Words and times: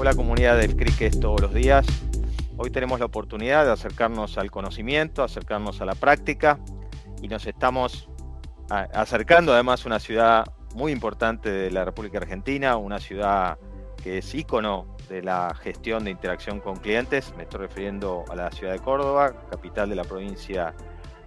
Hola 0.00 0.14
comunidad 0.14 0.56
del 0.56 0.76
cricket 0.76 1.18
todos 1.18 1.40
los 1.40 1.52
días. 1.52 1.84
Hoy 2.56 2.70
tenemos 2.70 3.00
la 3.00 3.06
oportunidad 3.06 3.64
de 3.64 3.72
acercarnos 3.72 4.38
al 4.38 4.48
conocimiento, 4.48 5.24
acercarnos 5.24 5.80
a 5.80 5.86
la 5.86 5.96
práctica 5.96 6.60
y 7.20 7.26
nos 7.26 7.44
estamos 7.48 8.08
acercando 8.68 9.52
además 9.52 9.84
a 9.84 9.88
una 9.88 9.98
ciudad 9.98 10.44
muy 10.76 10.92
importante 10.92 11.50
de 11.50 11.72
la 11.72 11.84
República 11.84 12.18
Argentina, 12.18 12.76
una 12.76 13.00
ciudad 13.00 13.58
que 14.00 14.18
es 14.18 14.34
ícono 14.36 14.96
de 15.08 15.20
la 15.20 15.52
gestión 15.60 16.04
de 16.04 16.12
interacción 16.12 16.60
con 16.60 16.76
clientes. 16.76 17.34
Me 17.36 17.42
estoy 17.42 17.62
refiriendo 17.62 18.24
a 18.30 18.36
la 18.36 18.52
ciudad 18.52 18.74
de 18.74 18.78
Córdoba, 18.78 19.34
capital 19.50 19.90
de 19.90 19.96
la 19.96 20.04
provincia 20.04 20.76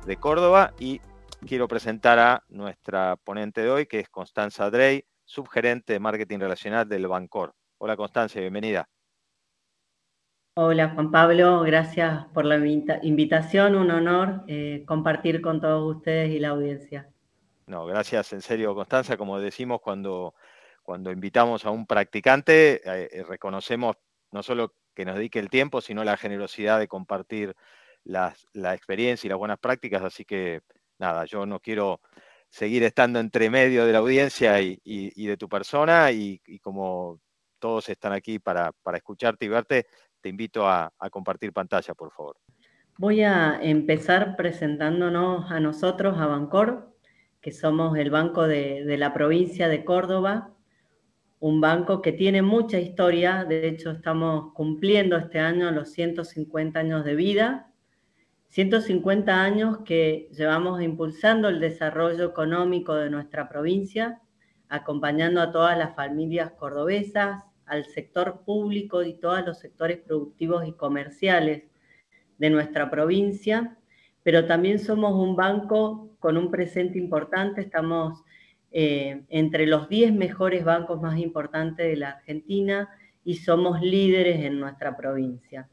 de 0.05 0.15
Córdoba, 0.15 0.73
y 0.79 1.01
quiero 1.45 1.67
presentar 1.67 2.19
a 2.19 2.45
nuestra 2.47 3.17
ponente 3.17 3.59
de 3.63 3.69
hoy, 3.69 3.85
que 3.85 3.99
es 3.99 4.07
Constanza 4.07 4.69
Drey, 4.69 5.03
subgerente 5.25 5.91
de 5.91 5.99
marketing 5.99 6.39
relacional 6.39 6.88
del 6.88 7.09
Bancor. 7.09 7.53
Hola 7.84 7.98
Constanza, 7.98 8.39
bienvenida. 8.39 8.88
Hola 10.55 10.89
Juan 10.89 11.10
Pablo, 11.10 11.61
gracias 11.61 12.25
por 12.28 12.46
la 12.46 12.57
invitación, 12.57 13.75
un 13.75 13.89
honor 13.89 14.43
eh, 14.47 14.83
compartir 14.86 15.42
con 15.42 15.60
todos 15.60 15.96
ustedes 15.96 16.29
y 16.29 16.38
la 16.38 16.50
audiencia. 16.50 17.10
No, 17.65 17.88
gracias 17.88 18.33
en 18.33 18.41
serio 18.41 18.75
Constanza, 18.75 19.18
como 19.18 19.39
decimos 19.39 19.82
cuando, 19.82 20.36
cuando 20.83 21.11
invitamos 21.11 21.65
a 21.65 21.71
un 21.71 21.88
practicante, 21.88 22.82
eh, 22.86 23.10
eh, 23.11 23.24
reconocemos 23.24 23.96
no 24.29 24.43
solo 24.43 24.75
que 24.93 25.04
nos 25.04 25.16
dedique 25.16 25.39
el 25.39 25.50
tiempo, 25.50 25.82
sino 25.82 26.04
la 26.04 26.18
generosidad 26.18 26.77
de 26.77 26.88
compartir 26.88 27.55
la 28.04 28.36
experiencia 28.75 29.27
y 29.27 29.29
las 29.29 29.39
buenas 29.39 29.57
prácticas, 29.57 30.04
así 30.04 30.24
que 30.24 30.61
nada, 31.00 31.25
yo 31.25 31.47
no 31.47 31.60
quiero 31.60 32.00
seguir 32.52 32.83
estando 32.83 33.19
entre 33.19 33.50
medio 33.50 33.86
de 33.86 33.94
la 33.94 34.00
audiencia 34.00 34.61
y, 34.61 34.77
de 35.16 35.38
tu 35.38 35.50
persona 35.50 36.11
y, 36.11 36.39
como 36.59 37.19
todos 37.61 37.88
están 37.88 38.11
aquí 38.11 38.39
para, 38.39 38.73
para 38.83 38.97
escucharte 38.97 39.45
y 39.45 39.47
verte, 39.47 39.86
te 40.19 40.28
invito 40.28 40.67
a, 40.67 40.92
compartir 41.09 41.53
pantalla, 41.53 41.94
por 41.94 42.11
favor. 42.11 42.35
Voy 42.97 43.22
a 43.22 43.59
empezar 43.61 44.35
presentándonos 44.35 45.49
a 45.49 45.59
nosotros, 45.61 46.17
a 46.19 46.25
Bancor, 46.25 46.94
que 47.39 47.52
somos 47.52 47.97
el 47.97 48.09
banco 48.09 48.47
de, 48.47 48.83
de, 48.83 48.97
la 48.97 49.13
provincia 49.13 49.69
de 49.69 49.85
Córdoba, 49.85 50.53
un 51.39 51.61
banco 51.61 52.02
que 52.02 52.11
tiene 52.11 52.41
mucha 52.41 52.80
historia, 52.80 53.45
de 53.45 53.67
hecho 53.67 53.91
estamos 53.91 54.53
cumpliendo 54.53 55.17
este 55.17 55.39
año 55.39 55.72
los 55.72 55.91
150 55.91 56.80
años 56.80 57.03
de 57.03 57.16
vida, 57.16 57.72
150 58.50 59.41
años 59.41 59.80
que 59.85 60.28
llevamos 60.33 60.81
impulsando 60.81 61.47
el 61.47 61.59
desarrollo 61.59 62.25
económico 62.25 62.94
de 62.95 63.09
nuestra 63.09 63.47
provincia, 63.47 64.22
acompañando 64.67 65.41
a 65.41 65.52
todas 65.52 65.78
las 65.78 65.95
familias 65.95 66.52
cordobesas, 66.52 67.44
al 67.72 67.86
sector 67.86 68.41
público 68.44 69.02
y 69.02 69.14
todos 69.14 69.45
los 69.45 69.59
sectores 69.59 70.00
productivos 70.00 70.67
y 70.67 70.73
comerciales 70.73 71.64
de 72.38 72.50
nuestra 72.50 72.91
provincia, 72.91 73.78
pero 74.23 74.45
también 74.45 74.78
somos 74.78 75.13
un 75.13 75.38
banco 75.38 76.09
con 76.19 76.36
un 76.36 76.52
presente 76.52 77.00
importante, 77.00 77.61
estamos 77.61 78.25
eh, 78.72 79.23
entre 79.30 79.67
los 79.67 79.88
10 79.88 80.11
mejores 80.13 80.66
bancos 80.66 81.02
más 81.02 81.17
importantes 81.17 81.88
de 81.88 81.95
la 81.95 82.09
Argentina 82.09 82.89
y 83.23 83.36
somos 83.36 83.81
líderes 83.81 84.41
en 84.41 84.59
nuestra 84.59 84.97
provincia. 84.97 85.69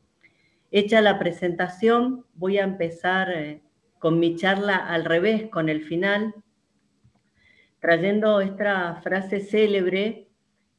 Hecha 0.70 1.00
la 1.00 1.18
presentación, 1.18 2.24
voy 2.34 2.58
a 2.58 2.64
empezar 2.64 3.28
eh, 3.32 3.60
con 3.98 4.20
mi 4.20 4.36
charla 4.36 4.76
al 4.76 5.04
revés, 5.04 5.48
con 5.50 5.68
el 5.68 5.82
final, 5.82 6.32
trayendo 7.80 8.40
esta 8.40 9.00
frase 9.02 9.40
célebre 9.40 10.27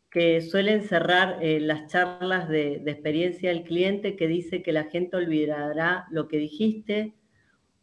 que 0.09 0.41
suelen 0.41 0.83
cerrar 0.83 1.38
eh, 1.41 1.59
las 1.59 1.88
charlas 1.88 2.49
de, 2.49 2.83
experiencia 2.85 3.49
del 3.49 3.63
cliente 3.63 4.15
que 4.15 4.27
dice 4.27 4.63
que 4.63 4.73
la 4.73 4.85
gente 4.85 5.17
olvidará 5.17 6.07
lo 6.09 6.27
que 6.27 6.38
dijiste, 6.38 7.13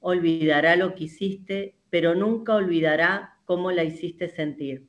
olvidará 0.00 0.76
lo 0.76 0.94
que 0.94 1.04
hiciste, 1.04 1.76
pero 1.88 2.14
nunca 2.14 2.54
olvidará 2.54 3.38
cómo 3.44 3.70
la 3.70 3.84
hiciste 3.84 4.28
sentir. 4.28 4.88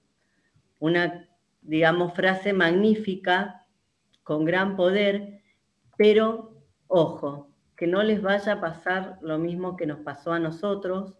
Una, 0.79 1.29
digamos, 1.61 2.13
frase 2.13 2.53
magnífica, 2.53 3.65
con 4.23 4.43
gran 4.43 4.75
poder, 4.75 5.41
pero 5.95 6.57
ojo, 6.87 7.51
que 7.75 7.87
no 7.87 8.01
les 8.01 8.21
vaya 8.21 8.53
a 8.53 8.61
pasar 8.61 9.19
lo 9.21 9.37
mismo 9.37 9.77
que 9.77 9.85
nos 9.85 9.99
pasó 9.99 10.33
a 10.33 10.39
nosotros, 10.39 11.13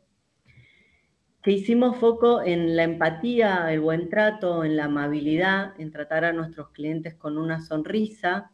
que 1.47 1.53
hicimos 1.53 1.96
foco 1.96 2.41
en 2.44 2.75
la 2.75 2.84
empatía, 2.84 3.72
el 3.72 3.80
buen 3.80 4.09
trato, 4.09 4.66
en 4.66 4.75
la 4.75 4.84
amabilidad, 4.84 5.80
en 5.80 5.94
tratar 5.94 6.25
a 6.25 6.34
nuestros 6.34 6.72
clientes 6.72 7.16
con 7.16 7.38
una 7.38 7.62
sonrisa, 7.62 8.52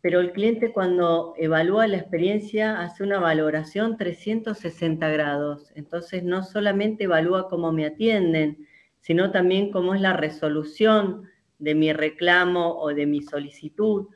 pero 0.00 0.20
el 0.20 0.30
cliente 0.30 0.72
cuando 0.72 1.34
evalúa 1.36 1.88
la 1.88 1.96
experiencia 1.96 2.80
hace 2.80 3.02
una 3.02 3.18
valoración 3.18 3.96
360 3.96 5.08
grados, 5.08 5.72
entonces 5.74 6.22
no 6.22 6.44
solamente 6.44 7.02
evalúa 7.02 7.48
cómo 7.48 7.72
me 7.72 7.84
atienden, 7.84 8.64
sino 9.00 9.32
también 9.32 9.72
cómo 9.72 9.92
es 9.92 10.00
la 10.00 10.12
resolución 10.12 11.24
de 11.58 11.74
mi 11.74 11.92
reclamo 11.92 12.78
o 12.78 12.94
de 12.94 13.06
mi 13.06 13.22
solicitud, 13.22 14.06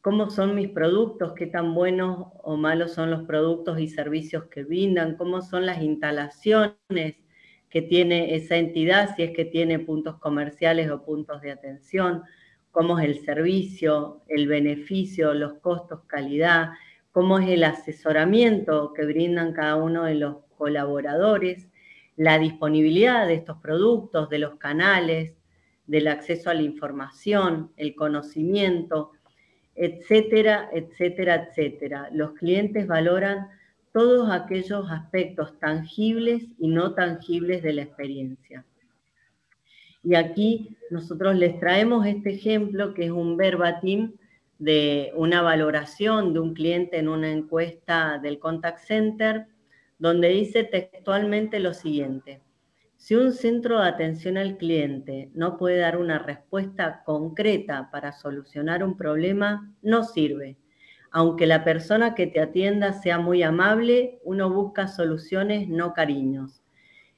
cómo 0.00 0.30
son 0.30 0.56
mis 0.56 0.70
productos, 0.70 1.32
qué 1.34 1.46
tan 1.46 1.76
buenos 1.76 2.26
o 2.42 2.56
malos 2.56 2.94
son 2.94 3.12
los 3.12 3.22
productos 3.22 3.78
y 3.78 3.86
servicios 3.86 4.46
que 4.46 4.64
brindan, 4.64 5.16
cómo 5.16 5.42
son 5.42 5.64
las 5.64 5.80
instalaciones, 5.80 7.18
que 7.68 7.82
tiene 7.82 8.34
esa 8.34 8.56
entidad, 8.56 9.14
si 9.16 9.22
es 9.22 9.30
que 9.32 9.44
tiene 9.44 9.78
puntos 9.78 10.18
comerciales 10.18 10.90
o 10.90 11.04
puntos 11.04 11.42
de 11.42 11.52
atención, 11.52 12.22
cómo 12.70 12.98
es 12.98 13.06
el 13.06 13.24
servicio, 13.24 14.22
el 14.28 14.46
beneficio, 14.46 15.34
los 15.34 15.54
costos, 15.54 16.00
calidad, 16.06 16.70
cómo 17.10 17.38
es 17.38 17.48
el 17.48 17.64
asesoramiento 17.64 18.92
que 18.92 19.06
brindan 19.06 19.52
cada 19.52 19.76
uno 19.76 20.04
de 20.04 20.14
los 20.14 20.36
colaboradores, 20.58 21.68
la 22.16 22.38
disponibilidad 22.38 23.26
de 23.26 23.34
estos 23.34 23.58
productos, 23.58 24.28
de 24.28 24.38
los 24.38 24.56
canales, 24.56 25.34
del 25.86 26.08
acceso 26.08 26.50
a 26.50 26.54
la 26.54 26.62
información, 26.62 27.72
el 27.76 27.94
conocimiento, 27.94 29.12
etcétera, 29.74 30.68
etcétera, 30.72 31.48
etcétera. 31.48 32.08
Los 32.12 32.32
clientes 32.32 32.86
valoran 32.86 33.48
todos 33.96 34.28
aquellos 34.30 34.90
aspectos 34.90 35.58
tangibles 35.58 36.44
y 36.58 36.68
no 36.68 36.92
tangibles 36.92 37.62
de 37.62 37.72
la 37.72 37.80
experiencia. 37.80 38.62
Y 40.04 40.16
aquí 40.16 40.76
nosotros 40.90 41.34
les 41.34 41.58
traemos 41.58 42.04
este 42.04 42.34
ejemplo 42.34 42.92
que 42.92 43.06
es 43.06 43.10
un 43.10 43.38
verbatim 43.38 44.12
de 44.58 45.12
una 45.16 45.40
valoración 45.40 46.34
de 46.34 46.40
un 46.40 46.52
cliente 46.52 46.98
en 46.98 47.08
una 47.08 47.32
encuesta 47.32 48.18
del 48.22 48.38
contact 48.38 48.80
center, 48.80 49.46
donde 49.98 50.28
dice 50.28 50.64
textualmente 50.64 51.58
lo 51.58 51.72
siguiente. 51.72 52.42
Si 52.98 53.14
un 53.14 53.32
centro 53.32 53.80
de 53.80 53.88
atención 53.88 54.36
al 54.36 54.58
cliente 54.58 55.30
no 55.32 55.56
puede 55.56 55.78
dar 55.78 55.96
una 55.96 56.18
respuesta 56.18 57.02
concreta 57.06 57.88
para 57.90 58.12
solucionar 58.12 58.84
un 58.84 58.94
problema, 58.94 59.72
no 59.80 60.04
sirve 60.04 60.58
aunque 61.16 61.46
la 61.46 61.64
persona 61.64 62.14
que 62.14 62.26
te 62.26 62.40
atienda 62.40 62.92
sea 62.92 63.18
muy 63.18 63.42
amable, 63.42 64.20
uno 64.22 64.50
busca 64.50 64.86
soluciones, 64.86 65.66
no 65.66 65.94
cariños. 65.94 66.62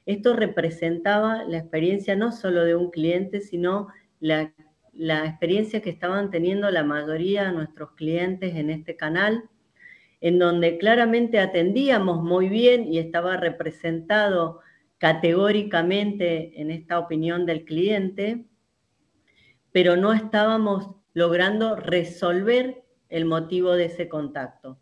Esto 0.05 0.37
representaba 0.37 1.43
la 1.43 1.57
experiencia 1.57 2.15
no 2.15 2.31
solo 2.31 2.63
de 2.63 2.77
un 2.77 2.91
cliente, 2.91 3.41
sino 3.41 3.89
la, 4.21 4.53
experiencia 5.25 5.81
que 5.81 5.89
estaban 5.89 6.31
teniendo 6.31 6.71
la 6.71 6.85
mayoría 6.85 7.43
de 7.43 7.51
nuestros 7.51 7.91
clientes 7.91 8.55
en 8.55 8.69
este 8.69 8.95
canal, 8.95 9.49
en 10.21 10.39
donde 10.39 10.77
claramente 10.77 11.37
atendíamos 11.37 12.23
muy 12.23 12.47
bien 12.47 12.85
y 12.93 12.99
estaba 12.99 13.35
representado 13.35 14.61
categóricamente 14.97 16.61
en 16.61 16.71
esta 16.71 16.99
opinión 16.99 17.45
del 17.45 17.65
cliente, 17.65 18.45
pero 19.73 19.97
no 19.97 20.13
estábamos 20.13 20.95
logrando 21.13 21.75
resolver 21.75 22.85
el 23.09 23.25
motivo 23.25 23.73
de 23.73 23.85
ese 23.85 24.07
contacto. 24.07 24.79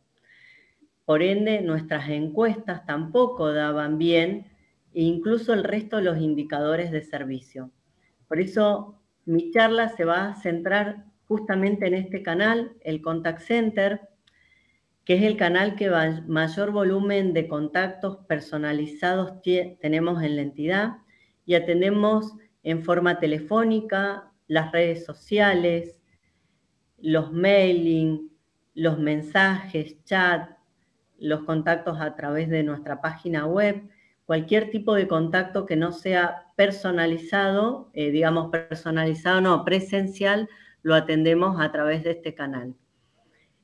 Por 1.05 1.23
ende, 1.23 1.61
nuestras 1.61 2.09
encuestas 2.09 2.85
tampoco 2.85 3.53
daban 3.53 3.97
bien, 3.97 4.47
e 4.93 5.01
incluso 5.01 5.53
el 5.53 5.63
resto 5.63 5.97
de 5.97 6.03
los 6.03 6.17
indicadores 6.17 6.91
de 6.91 7.01
servicio. 7.01 7.71
Por 8.27 8.39
eso 8.39 9.01
mi 9.25 9.51
charla 9.51 9.89
se 9.89 10.05
va 10.05 10.29
a 10.29 10.35
centrar 10.35 11.05
justamente 11.27 11.87
en 11.87 11.93
este 11.93 12.23
canal, 12.23 12.73
el 12.81 13.01
Contact 13.01 13.41
Center, 13.41 14.01
que 15.05 15.15
es 15.15 15.23
el 15.23 15.37
canal 15.37 15.75
que 15.75 15.89
mayor 16.27 16.71
volumen 16.71 17.33
de 17.33 17.47
contactos 17.47 18.17
personalizados 18.27 19.41
tenemos 19.79 20.21
en 20.21 20.35
la 20.35 20.41
entidad 20.41 20.97
y 21.45 21.55
atendemos 21.55 22.33
en 22.63 22.83
forma 22.83 23.19
telefónica, 23.19 24.33
las 24.47 24.71
redes 24.73 25.05
sociales, 25.05 25.96
los 26.99 27.31
mailing, 27.31 28.31
los 28.73 28.99
mensajes, 28.99 30.03
chat, 30.03 30.49
los 31.19 31.41
contactos 31.41 31.99
a 31.99 32.15
través 32.15 32.49
de 32.49 32.63
nuestra 32.63 33.01
página 33.01 33.45
web, 33.45 33.83
cualquier 34.25 34.69
tipo 34.69 34.93
de 34.93 35.07
contacto 35.07 35.65
que 35.65 35.75
no 35.75 35.91
sea 35.91 36.51
personalizado, 36.55 37.89
eh, 37.93 38.11
digamos 38.11 38.49
personalizado, 38.51 39.41
no, 39.41 39.63
presencial, 39.63 40.49
lo 40.83 40.95
atendemos 40.95 41.59
a 41.59 41.71
través 41.71 42.03
de 42.03 42.11
este 42.11 42.35
canal. 42.35 42.75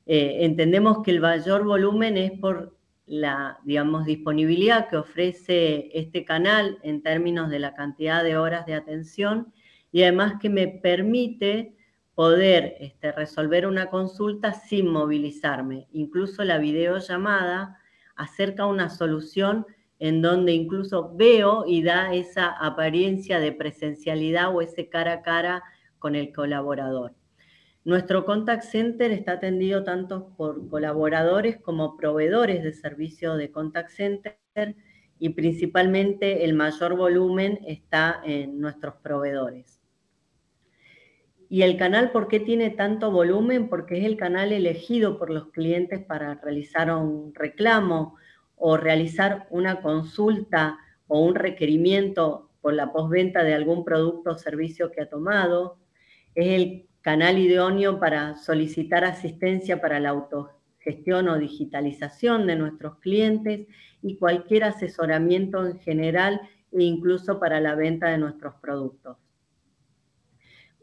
Eh, 0.06 0.38
entendemos 0.40 1.02
que 1.02 1.10
el 1.10 1.20
mayor 1.20 1.64
volumen 1.64 2.16
es 2.16 2.32
por 2.32 2.76
la, 3.06 3.58
digamos, 3.64 4.06
disponibilidad 4.06 4.88
que 4.88 4.96
ofrece 4.96 5.90
este 5.94 6.24
canal 6.24 6.78
en 6.82 7.02
términos 7.02 7.50
de 7.50 7.58
la 7.58 7.74
cantidad 7.74 8.24
de 8.24 8.36
horas 8.36 8.66
de 8.66 8.74
atención 8.74 9.52
y 9.92 10.02
además 10.02 10.34
que 10.40 10.48
me 10.48 10.66
permite 10.66 11.76
poder 12.14 12.76
este, 12.80 13.12
resolver 13.12 13.66
una 13.66 13.90
consulta 13.90 14.52
sin 14.52 14.88
movilizarme. 14.88 15.88
Incluso 15.92 16.44
la 16.44 16.58
videollamada 16.58 17.78
acerca 18.16 18.66
una 18.66 18.90
solución 18.90 19.66
en 19.98 20.22
donde 20.22 20.52
incluso 20.52 21.14
veo 21.14 21.64
y 21.66 21.82
da 21.82 22.14
esa 22.14 22.48
apariencia 22.48 23.40
de 23.40 23.52
presencialidad 23.52 24.54
o 24.54 24.60
ese 24.60 24.88
cara 24.88 25.14
a 25.14 25.22
cara 25.22 25.62
con 25.98 26.14
el 26.14 26.32
colaborador. 26.32 27.14
Nuestro 27.84 28.24
contact 28.24 28.64
center 28.64 29.10
está 29.10 29.32
atendido 29.32 29.84
tanto 29.84 30.34
por 30.36 30.68
colaboradores 30.68 31.58
como 31.58 31.96
proveedores 31.96 32.62
de 32.62 32.72
servicios 32.72 33.36
de 33.36 33.50
contact 33.50 33.90
center 33.90 34.38
y 35.18 35.30
principalmente 35.30 36.44
el 36.44 36.54
mayor 36.54 36.96
volumen 36.96 37.58
está 37.66 38.20
en 38.24 38.58
nuestros 38.58 38.94
proveedores. 38.96 39.73
¿Y 41.54 41.62
el 41.62 41.76
canal 41.76 42.10
por 42.10 42.26
qué 42.26 42.40
tiene 42.40 42.70
tanto 42.70 43.12
volumen? 43.12 43.68
Porque 43.68 43.98
es 43.98 44.04
el 44.04 44.16
canal 44.16 44.52
elegido 44.52 45.20
por 45.20 45.30
los 45.30 45.52
clientes 45.52 46.00
para 46.04 46.34
realizar 46.34 46.92
un 46.92 47.32
reclamo 47.32 48.16
o 48.56 48.76
realizar 48.76 49.46
una 49.50 49.80
consulta 49.80 50.76
o 51.06 51.20
un 51.20 51.36
requerimiento 51.36 52.50
por 52.60 52.74
la 52.74 52.92
postventa 52.92 53.44
de 53.44 53.54
algún 53.54 53.84
producto 53.84 54.32
o 54.32 54.36
servicio 54.36 54.90
que 54.90 55.02
ha 55.02 55.08
tomado. 55.08 55.78
Es 56.34 56.60
el 56.60 56.88
canal 57.02 57.38
idóneo 57.38 58.00
para 58.00 58.36
solicitar 58.36 59.04
asistencia 59.04 59.80
para 59.80 60.00
la 60.00 60.08
autogestión 60.08 61.28
o 61.28 61.38
digitalización 61.38 62.48
de 62.48 62.56
nuestros 62.56 62.98
clientes 62.98 63.68
y 64.02 64.16
cualquier 64.16 64.64
asesoramiento 64.64 65.64
en 65.64 65.78
general 65.78 66.40
e 66.72 66.82
incluso 66.82 67.38
para 67.38 67.60
la 67.60 67.76
venta 67.76 68.08
de 68.08 68.18
nuestros 68.18 68.56
productos. 68.56 69.23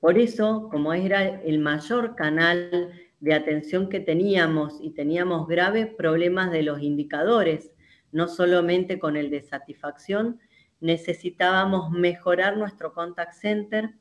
Por 0.01 0.18
eso, 0.18 0.68
como 0.71 0.94
era 0.94 1.42
el 1.44 1.59
mayor 1.59 2.15
canal 2.15 2.92
de 3.19 3.33
atención 3.36 3.88
que 3.88 4.00
teníamos 4.00 4.80
y 4.81 4.89
teníamos 4.89 5.48
graves 5.48 5.88
problemas 5.95 6.51
de 6.51 6.63
los 6.63 6.81
indicadores, 6.81 7.71
no 8.12 8.27
solamente 8.27 8.98
con 8.98 9.15
el 9.15 9.30
de 9.30 9.44
satisfacción, 9.44 10.39
necesitábamos 10.80 11.92
mejorar 11.92 12.57
nuestro 12.57 12.94
contact 12.94 13.33
center 13.33 13.92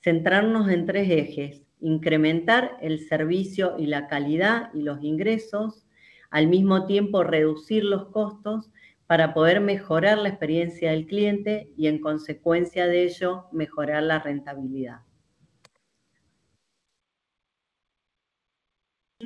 centrarnos 0.00 0.68
en 0.70 0.86
tres 0.86 1.10
ejes, 1.10 1.62
incrementar 1.80 2.76
el 2.80 3.00
servicio 3.00 3.74
y 3.78 3.86
la 3.86 4.06
calidad 4.06 4.70
y 4.74 4.82
los 4.82 5.02
ingresos, 5.02 5.86
al 6.30 6.46
mismo 6.46 6.86
tiempo 6.86 7.24
reducir 7.24 7.84
los 7.84 8.06
costos 8.06 8.70
para 9.08 9.34
poder 9.34 9.60
mejorar 9.60 10.18
la 10.18 10.28
experiencia 10.28 10.92
del 10.92 11.06
cliente 11.06 11.72
y 11.76 11.88
en 11.88 12.00
consecuencia 12.00 12.86
de 12.86 13.04
ello 13.04 13.46
mejorar 13.52 14.04
la 14.04 14.20
rentabilidad. 14.20 15.00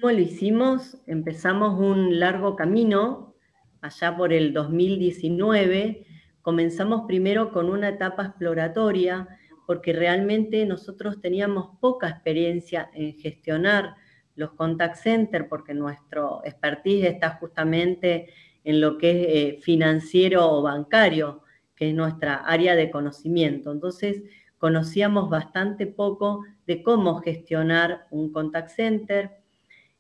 ¿Cómo 0.07 0.19
lo 0.19 0.23
hicimos? 0.23 0.99
Empezamos 1.09 1.81
un 1.81 2.21
largo 2.21 2.55
camino 2.55 3.35
allá 3.81 4.17
por 4.17 4.33
el 4.33 4.53
2019. 4.53 6.07
Comenzamos 6.43 7.09
primero 7.09 7.51
con 7.51 7.69
una 7.69 7.89
etapa 7.89 8.27
exploratoria 8.27 9.27
porque 9.67 9.93
realmente 9.93 10.65
nosotros 10.65 11.21
teníamos 11.21 11.77
poca 11.81 12.09
experiencia 12.09 12.89
en 12.95 13.15
gestionar 13.15 13.97
los 14.37 14.53
contact 14.53 14.95
centers, 14.95 15.49
porque 15.49 15.75
nuestro 15.75 16.41
expertise 16.45 17.07
está 17.07 17.31
justamente 17.41 18.29
en 18.63 18.81
lo 18.81 18.99
que 18.99 19.11
es 19.11 19.27
eh, 19.29 19.61
financiero 19.61 20.49
o 20.49 20.63
bancario, 20.63 21.43
que 21.75 21.89
es 21.89 21.95
nuestra 21.97 22.45
área 22.45 22.77
de 22.77 22.93
conocimiento. 22.93 23.73
Entonces, 23.73 24.23
conocíamos 24.57 25.29
bastante 25.29 25.89
poco 25.89 26.45
de 26.65 26.85
cómo 26.85 27.19
gestionar 27.23 28.07
un 28.13 28.31
contact 28.31 28.71
center. 28.71 29.46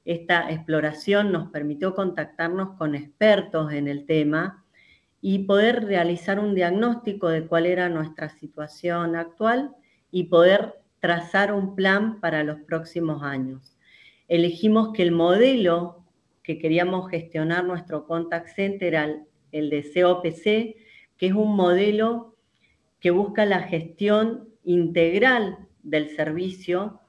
Esta 0.06 0.52
exploración 0.52 1.32
nos 1.32 1.50
permitió 1.50 1.96
contactarnos 1.96 2.78
con 2.78 2.94
expertos 2.94 3.72
en 3.72 3.88
el 3.88 4.06
tema 4.06 4.64
y 5.20 5.40
poder 5.40 5.84
realizar 5.84 6.38
un 6.38 6.54
diagnóstico 6.54 7.28
de 7.28 7.44
cuál 7.44 7.66
era 7.66 7.88
nuestra 7.88 8.28
situación 8.28 9.16
actual 9.16 9.74
y 10.12 10.24
poder 10.24 10.74
trazar 11.00 11.52
un 11.52 11.74
plan 11.74 12.20
para 12.20 12.44
los 12.44 12.60
próximos 12.60 13.24
años. 13.24 13.76
Elegimos 14.28 14.92
que 14.92 15.02
el 15.02 15.10
modelo 15.10 16.04
que 16.44 16.58
queríamos 16.60 17.10
gestionar 17.10 17.64
nuestro 17.64 18.06
contact 18.06 18.54
center 18.54 18.94
era 18.94 19.24
el 19.50 19.70
de 19.70 19.82
COPC, 19.82 20.76
que 21.16 21.26
es 21.26 21.32
un 21.32 21.56
modelo 21.56 22.36
que 23.00 23.10
busca 23.10 23.44
la 23.44 23.62
gestión 23.62 24.50
integral 24.62 25.66
del 25.82 26.14
servicio 26.14 27.00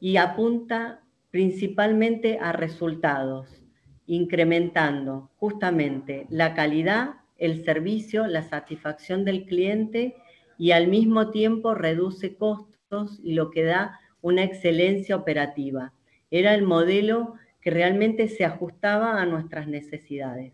y 0.00 0.16
apunta 0.16 1.04
principalmente 1.30 2.38
a 2.40 2.52
resultados, 2.52 3.62
incrementando 4.06 5.30
justamente 5.36 6.26
la 6.30 6.54
calidad 6.54 7.20
el 7.40 7.64
servicio, 7.64 8.26
la 8.26 8.42
satisfacción 8.42 9.24
del 9.24 9.46
cliente 9.46 10.14
y 10.58 10.72
al 10.72 10.86
mismo 10.86 11.30
tiempo 11.30 11.74
reduce 11.74 12.36
costos 12.36 13.18
y 13.24 13.32
lo 13.32 13.50
que 13.50 13.64
da 13.64 13.98
una 14.20 14.44
excelencia 14.44 15.16
operativa. 15.16 15.94
Era 16.30 16.54
el 16.54 16.62
modelo 16.62 17.34
que 17.62 17.70
realmente 17.70 18.28
se 18.28 18.44
ajustaba 18.44 19.20
a 19.20 19.26
nuestras 19.26 19.66
necesidades. 19.66 20.52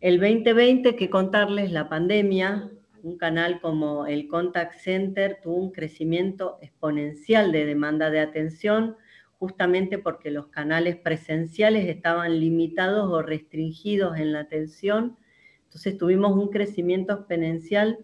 El 0.00 0.18
2020, 0.18 0.96
que 0.96 1.10
contarles 1.10 1.70
la 1.70 1.88
pandemia, 1.88 2.70
un 3.02 3.18
canal 3.18 3.60
como 3.60 4.06
el 4.06 4.26
Contact 4.26 4.74
Center 4.80 5.38
tuvo 5.42 5.56
un 5.56 5.70
crecimiento 5.70 6.58
exponencial 6.62 7.52
de 7.52 7.66
demanda 7.66 8.10
de 8.10 8.20
atención, 8.20 8.96
justamente 9.38 9.98
porque 9.98 10.30
los 10.30 10.48
canales 10.48 10.96
presenciales 10.96 11.88
estaban 11.88 12.38
limitados 12.40 13.10
o 13.10 13.22
restringidos 13.22 14.18
en 14.18 14.32
la 14.32 14.40
atención 14.40 15.16
entonces 15.68 15.98
tuvimos 15.98 16.32
un 16.32 16.48
crecimiento 16.48 17.12
exponencial 17.12 17.98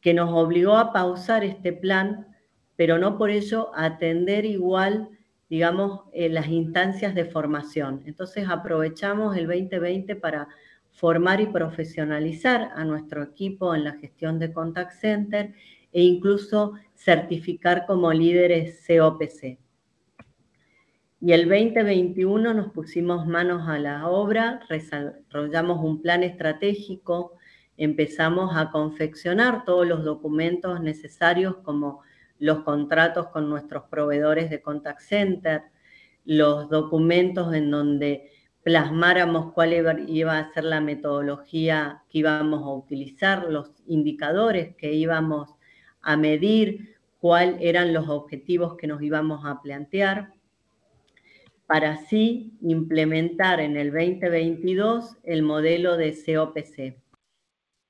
que 0.00 0.12
nos 0.14 0.30
obligó 0.32 0.76
a 0.76 0.92
pausar 0.92 1.44
este 1.44 1.72
plan, 1.72 2.26
pero 2.74 2.98
no 2.98 3.16
por 3.16 3.30
ello 3.30 3.70
atender 3.74 4.44
igual, 4.44 5.08
digamos, 5.48 6.00
eh, 6.12 6.28
las 6.28 6.48
instancias 6.48 7.14
de 7.14 7.24
formación. 7.24 8.02
Entonces 8.04 8.48
aprovechamos 8.48 9.36
el 9.36 9.46
2020 9.46 10.16
para 10.16 10.48
formar 10.90 11.40
y 11.40 11.46
profesionalizar 11.46 12.72
a 12.74 12.84
nuestro 12.84 13.22
equipo 13.22 13.72
en 13.72 13.84
la 13.84 13.92
gestión 13.92 14.40
de 14.40 14.52
contact 14.52 14.92
center 14.92 15.54
e 15.92 16.02
incluso 16.02 16.72
certificar 16.96 17.86
como 17.86 18.12
líderes 18.12 18.84
COPC. 18.88 19.65
Y 21.26 21.32
el 21.32 21.48
2021 21.48 22.54
nos 22.54 22.70
pusimos 22.70 23.26
manos 23.26 23.68
a 23.68 23.80
la 23.80 24.08
obra, 24.08 24.60
desarrollamos 24.70 25.82
un 25.82 26.00
plan 26.00 26.22
estratégico, 26.22 27.32
empezamos 27.76 28.56
a 28.56 28.70
confeccionar 28.70 29.64
todos 29.64 29.88
los 29.88 30.04
documentos 30.04 30.80
necesarios 30.80 31.56
como 31.64 32.02
los 32.38 32.60
contratos 32.60 33.26
con 33.30 33.50
nuestros 33.50 33.88
proveedores 33.90 34.50
de 34.50 34.62
contact 34.62 35.00
center, 35.00 35.62
los 36.24 36.68
documentos 36.68 37.52
en 37.54 37.72
donde 37.72 38.30
plasmáramos 38.62 39.52
cuál 39.52 39.72
iba 40.06 40.38
a 40.38 40.52
ser 40.52 40.62
la 40.62 40.80
metodología 40.80 42.04
que 42.08 42.18
íbamos 42.18 42.62
a 42.62 42.70
utilizar, 42.70 43.50
los 43.50 43.72
indicadores 43.88 44.76
que 44.76 44.92
íbamos 44.92 45.56
a 46.02 46.16
medir, 46.16 46.94
cuáles 47.18 47.56
eran 47.62 47.92
los 47.92 48.08
objetivos 48.08 48.76
que 48.76 48.86
nos 48.86 49.02
íbamos 49.02 49.44
a 49.44 49.60
plantear 49.60 50.35
para 51.66 51.92
así 51.92 52.56
implementar 52.60 53.60
en 53.60 53.76
el 53.76 53.90
2022 53.90 55.16
el 55.24 55.42
modelo 55.42 55.96
de 55.96 56.12
COPC. 56.14 56.96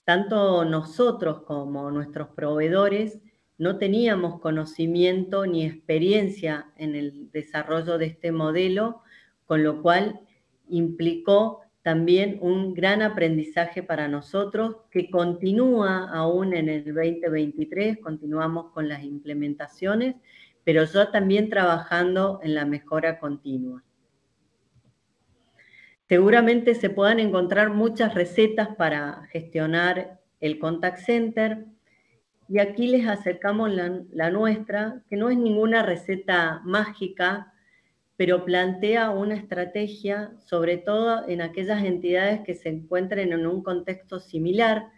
Tanto 0.05 0.65
nosotros 0.65 1.43
como 1.43 1.91
nuestros 1.91 2.29
proveedores 2.29 3.21
no 3.59 3.79
teníamos 3.79 4.41
conocimiento 4.41 5.47
ni 5.47 5.65
experiencia 5.65 6.73
en 6.77 6.95
el 6.95 7.31
desarrollo 7.33 7.99
de 7.99 8.07
este 8.07 8.33
modelo, 8.33 9.03
con 9.47 9.63
lo 9.63 9.83
cual 9.83 10.21
implicó 10.69 11.63
también 11.83 12.39
un 12.41 12.75
gran 12.75 13.01
aprendizaje 13.01 13.83
para 13.83 14.09
nosotros 14.09 14.77
que 14.91 15.09
continúa 15.11 16.11
aún 16.11 16.53
en 16.53 16.69
el 16.69 16.85
2023, 16.85 17.99
continuamos 17.99 18.73
con 18.73 18.89
las 18.89 19.05
implementaciones 19.05 20.17
pero 20.67 20.85
yo 20.85 21.11
también 21.11 21.49
trabajando 21.49 22.41
en 22.43 22.57
la 22.57 22.65
mejora 22.65 23.21
continua. 23.21 23.85
Seguramente 26.09 26.75
se 26.75 26.91
puedan 26.91 27.21
encontrar 27.21 27.71
muchas 27.71 28.15
recetas 28.15 28.75
para 28.75 29.29
gestionar 29.31 30.19
el 30.41 30.59
contact 30.59 30.99
center 30.99 31.67
y 32.49 32.59
aquí 32.59 32.89
les 32.89 33.07
acercamos 33.07 33.71
la, 33.71 34.31
nuestra, 34.31 35.05
que 35.09 35.15
no 35.15 35.31
es 35.31 35.39
ninguna 35.39 35.85
receta 35.85 36.61
mágica, 36.65 37.53
pero 38.17 38.45
plantea 38.45 39.11
una 39.11 39.37
estrategia, 39.37 40.33
sobre 40.41 40.79
todo 40.79 41.29
en 41.29 41.43
aquellas 41.43 41.85
entidades 41.85 42.41
que 42.41 42.55
se 42.55 42.71
encuentren 42.71 43.33
en 43.33 43.47
un 43.47 43.63
contexto 43.63 44.19
similar, 44.19 44.89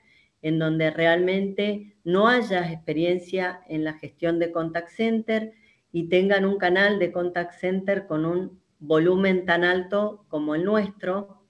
en 0.42 0.59
donde 0.59 0.90
realmente 0.90 1.97
no 2.04 2.28
haya 2.28 2.71
experiencia 2.73 3.61
en 3.68 3.85
la 3.85 3.95
gestión 3.95 4.38
de 4.38 4.52
contact 4.52 4.90
center 4.90 5.52
y 5.92 6.09
tengan 6.09 6.45
un 6.45 6.59
canal 6.59 6.99
de 6.99 7.12
contact 7.12 7.54
center 7.54 8.07
con 8.07 8.25
un 8.25 8.61
volumen 8.78 9.45
tan 9.45 9.64
alto 9.64 10.25
como 10.28 10.54
el 10.54 10.64
nuestro. 10.64 11.42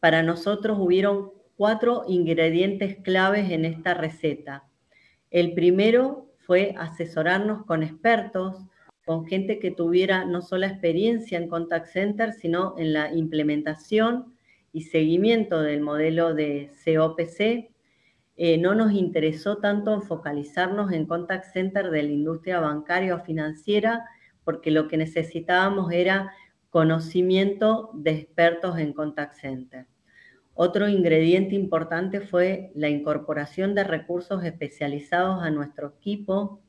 Para 0.00 0.22
nosotros 0.22 0.78
hubieron 0.80 1.32
cuatro 1.56 2.04
ingredientes 2.06 2.96
claves 3.02 3.50
en 3.50 3.64
esta 3.64 3.94
receta. 3.94 4.64
El 5.30 5.54
primero 5.54 6.26
fue 6.38 6.74
asesorarnos 6.78 7.64
con 7.64 7.82
expertos, 7.82 8.56
con 9.04 9.26
gente 9.26 9.58
que 9.58 9.70
tuviera 9.70 10.24
no 10.24 10.42
solo 10.42 10.66
experiencia 10.66 11.38
en 11.38 11.48
contact 11.48 11.86
center, 11.86 12.32
sino 12.32 12.74
en 12.78 12.92
la 12.92 13.12
implementación 13.12 14.34
y 14.72 14.82
seguimiento 14.82 15.62
del 15.62 15.80
modelo 15.80 16.34
de 16.34 16.70
COPC. 16.84 17.70
Eh, 18.36 18.58
no 18.58 18.74
nos 18.74 18.92
interesó 18.92 19.58
tanto 19.58 20.00
focalizarnos 20.02 20.92
en 20.92 21.06
contact 21.06 21.52
center 21.52 21.90
de 21.90 22.02
la 22.02 22.10
industria 22.10 22.60
bancaria 22.60 23.14
o 23.14 23.24
financiera, 23.24 24.04
porque 24.44 24.70
lo 24.70 24.88
que 24.88 24.98
necesitábamos 24.98 25.90
era 25.92 26.32
conocimiento 26.68 27.90
de 27.94 28.10
expertos 28.10 28.78
en 28.78 28.92
contact 28.92 29.34
center. 29.34 29.86
Otro 30.52 30.88
ingrediente 30.88 31.54
importante 31.54 32.20
fue 32.20 32.70
la 32.74 32.88
incorporación 32.88 33.74
de 33.74 33.84
recursos 33.84 34.44
especializados 34.44 35.42
a 35.42 35.50
nuestro 35.50 35.94
equipo, 35.98 36.62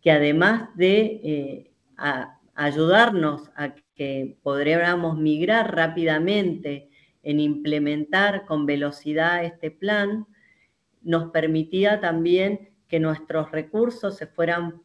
que 0.00 0.10
además 0.12 0.68
de 0.76 1.20
eh, 1.24 1.70
ayudarnos 2.54 3.50
a 3.56 3.74
que 3.94 4.36
podríamos 4.42 5.16
migrar 5.16 5.74
rápidamente 5.74 6.88
en 7.22 7.40
implementar 7.40 8.46
con 8.46 8.66
velocidad 8.66 9.44
este 9.44 9.70
plan, 9.70 10.26
nos 11.06 11.30
permitía 11.30 12.00
también 12.00 12.70
que 12.88 13.00
nuestros 13.00 13.52
recursos 13.52 14.16
se 14.16 14.26
fueran 14.26 14.82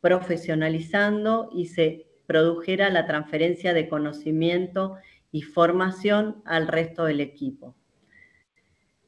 profesionalizando 0.00 1.50
y 1.52 1.66
se 1.66 2.06
produjera 2.26 2.90
la 2.90 3.06
transferencia 3.06 3.74
de 3.74 3.88
conocimiento 3.88 4.96
y 5.30 5.42
formación 5.42 6.42
al 6.44 6.66
resto 6.66 7.04
del 7.04 7.20
equipo. 7.20 7.76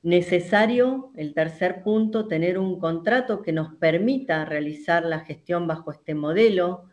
Necesario, 0.03 1.11
el 1.17 1.33
tercer 1.33 1.83
punto, 1.83 2.29
tener 2.29 2.59
un 2.59 2.79
contrato 2.79 3.41
que 3.41 3.53
nos 3.53 3.75
permita 3.77 4.45
realizar 4.45 5.05
la 5.05 5.21
gestión 5.21 5.67
bajo 5.67 5.91
este 5.91 6.15
modelo, 6.15 6.85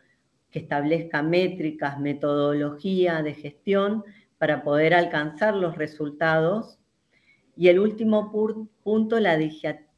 que 0.50 0.60
establezca 0.60 1.22
métricas, 1.22 2.00
metodología 2.00 3.22
de 3.22 3.34
gestión 3.34 4.04
para 4.38 4.62
poder 4.62 4.94
alcanzar 4.94 5.54
los 5.54 5.76
resultados. 5.76 6.79
Y 7.60 7.68
el 7.68 7.78
último 7.78 8.32
punto, 8.82 9.20
la 9.20 9.36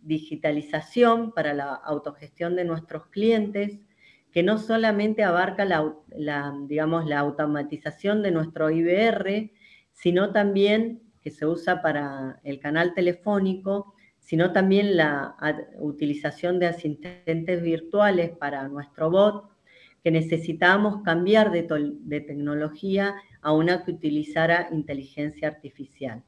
digitalización 0.00 1.31
para 1.31 1.54
la 1.54 1.73
autogestión 1.73 2.57
de 2.57 2.64
nuestros 2.64 3.07
clientes, 3.07 3.78
que 4.33 4.42
no 4.42 4.59
solamente 4.59 5.23
abarca 5.23 5.64
la, 5.64 5.95
digamos, 6.66 7.07
la 7.07 7.21
automatización 7.21 8.21
de 8.25 8.33
nuestro 8.33 8.69
IBR, 8.69 9.52
sino 9.92 10.33
también 10.33 11.02
que 11.21 11.31
se 11.31 11.47
usa 11.47 11.83
para 11.83 12.40
el 12.42 12.59
canal 12.59 12.95
telefónico, 12.95 13.95
sino 14.19 14.52
también 14.52 14.97
la 14.97 15.37
utilización 15.78 16.59
de 16.59 16.66
asistentes 16.66 17.62
virtuales 17.62 18.33
para 18.33 18.66
nuestro 18.66 19.09
bot, 19.09 19.52
que 20.02 20.11
necesitábamos 20.11 21.04
cambiar 21.04 21.52
de, 21.52 21.69
de 22.00 22.21
tecnología 22.23 23.14
a 23.40 23.52
una 23.52 23.85
que 23.85 23.92
utilizara 23.92 24.66
inteligencia 24.73 25.47
artificial. 25.47 26.25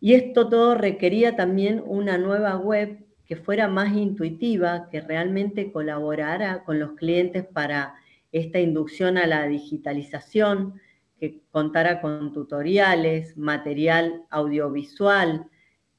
Y 0.00 0.14
esto 0.14 0.48
todo 0.48 0.74
requería 0.74 1.36
también 1.36 1.82
una 1.84 2.18
nueva 2.18 2.56
web 2.56 3.04
que 3.26 3.36
fuera 3.36 3.68
más 3.68 3.94
intuitiva, 3.94 4.88
que 4.90 5.00
realmente 5.00 5.70
colaborara 5.70 6.64
con 6.64 6.78
los 6.78 6.92
clientes 6.92 7.44
para 7.44 7.94
esta 8.32 8.58
inducción 8.58 9.18
a 9.18 9.26
la 9.26 9.46
digitalización, 9.46 10.80
que 11.18 11.42
contara 11.50 12.00
con 12.00 12.32
tutoriales, 12.32 13.36
material 13.36 14.24
audiovisual, 14.30 15.46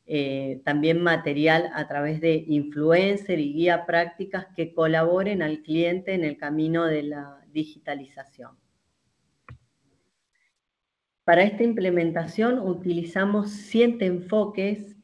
eh, 0.05 0.61
también 0.65 1.03
material 1.03 1.69
a 1.75 1.87
través 1.87 2.19
de 2.19 2.43
influencer 2.47 3.39
y 3.39 3.53
guía 3.53 3.85
prácticas 3.85 4.47
que 4.55 4.73
colaboren 4.73 5.43
al 5.43 5.61
cliente 5.61 6.13
en 6.13 6.23
el 6.23 6.37
camino 6.37 6.85
de 6.85 7.03
la 7.03 7.45
digitalización. 7.51 8.57
Para 11.29 11.43
esta 11.43 11.61
implementación 11.61 12.57
utilizamos 12.57 13.51
siete 13.51 14.07
enfoques 14.07 14.95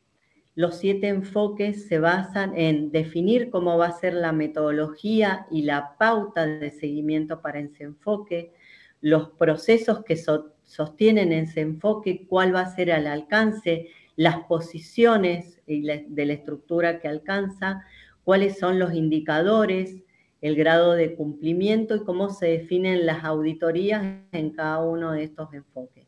los 0.55 0.77
siete 0.77 1.09
enfoques 1.09 1.87
se 1.87 1.99
basan 1.99 2.57
en 2.57 2.91
definir 2.91 3.51
cómo 3.51 3.77
va 3.77 3.89
a 3.89 3.99
ser 3.99 4.15
la 4.15 4.31
metodología 4.31 5.45
y 5.51 5.61
la 5.61 5.97
pauta 5.99 6.47
de 6.47 6.71
seguimiento 6.71 7.41
para 7.41 7.59
ese 7.59 7.83
enfoque, 7.83 8.53
los 9.01 9.29
procesos 9.29 10.03
que 10.03 10.17
sostienen 10.63 11.31
ese 11.31 11.61
enfoque, 11.61 12.25
cuál 12.27 12.55
va 12.55 12.61
a 12.61 12.75
ser 12.75 12.89
el 12.89 13.05
alcance, 13.05 13.89
las 14.15 14.37
posiciones 14.45 15.61
de 15.67 16.25
la 16.25 16.33
estructura 16.33 16.99
que 16.99 17.07
alcanza, 17.07 17.85
cuáles 18.23 18.57
son 18.57 18.79
los 18.79 18.95
indicadores, 18.95 20.01
el 20.41 20.55
grado 20.55 20.93
de 20.93 21.15
cumplimiento 21.15 21.95
y 21.95 22.03
cómo 22.03 22.29
se 22.29 22.47
definen 22.47 23.05
las 23.05 23.23
auditorías 23.23 24.23
en 24.31 24.49
cada 24.51 24.81
uno 24.83 25.11
de 25.11 25.23
estos 25.23 25.53
enfoques. 25.53 26.04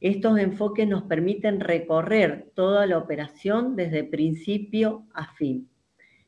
Estos 0.00 0.38
enfoques 0.38 0.86
nos 0.86 1.02
permiten 1.04 1.60
recorrer 1.60 2.50
toda 2.54 2.86
la 2.86 2.98
operación 2.98 3.74
desde 3.74 4.04
principio 4.04 5.06
a 5.12 5.32
fin, 5.34 5.68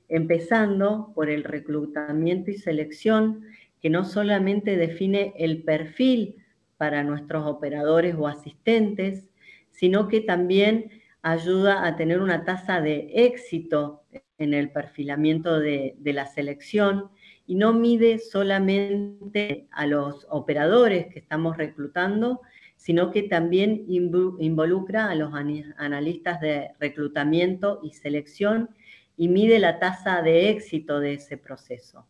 empezando 0.08 1.12
por 1.14 1.30
el 1.30 1.44
reclutamiento 1.44 2.50
y 2.50 2.54
selección, 2.54 3.44
que 3.80 3.90
no 3.90 4.04
solamente 4.04 4.76
define 4.76 5.32
el 5.36 5.62
perfil 5.62 6.36
para 6.76 7.04
nuestros 7.04 7.46
operadores 7.46 8.14
o 8.18 8.26
asistentes, 8.26 9.28
sino 9.70 10.08
que 10.08 10.20
también 10.20 10.90
ayuda 11.22 11.86
a 11.86 11.96
tener 11.96 12.20
una 12.20 12.44
tasa 12.44 12.80
de 12.80 13.10
éxito 13.14 14.02
en 14.38 14.54
el 14.54 14.70
perfilamiento 14.70 15.60
de, 15.60 15.94
la 16.02 16.26
selección 16.26 17.10
y 17.46 17.54
no 17.54 17.72
mide 17.72 18.18
solamente 18.18 19.68
a 19.70 19.86
los 19.86 20.26
operadores 20.30 21.08
que 21.08 21.18
estamos 21.18 21.56
reclutando, 21.56 22.40
sino 22.80 23.10
que 23.10 23.24
también 23.24 23.84
involucra 23.86 25.10
a 25.10 25.14
los 25.14 25.34
analistas 25.76 26.40
de 26.40 26.70
reclutamiento 26.80 27.78
y 27.82 27.92
selección 27.92 28.70
y 29.18 29.28
mide 29.28 29.58
la 29.58 29.78
tasa 29.78 30.22
de 30.22 30.48
éxito 30.48 30.98
de 30.98 31.12
ese 31.12 31.36
proceso. 31.36 32.06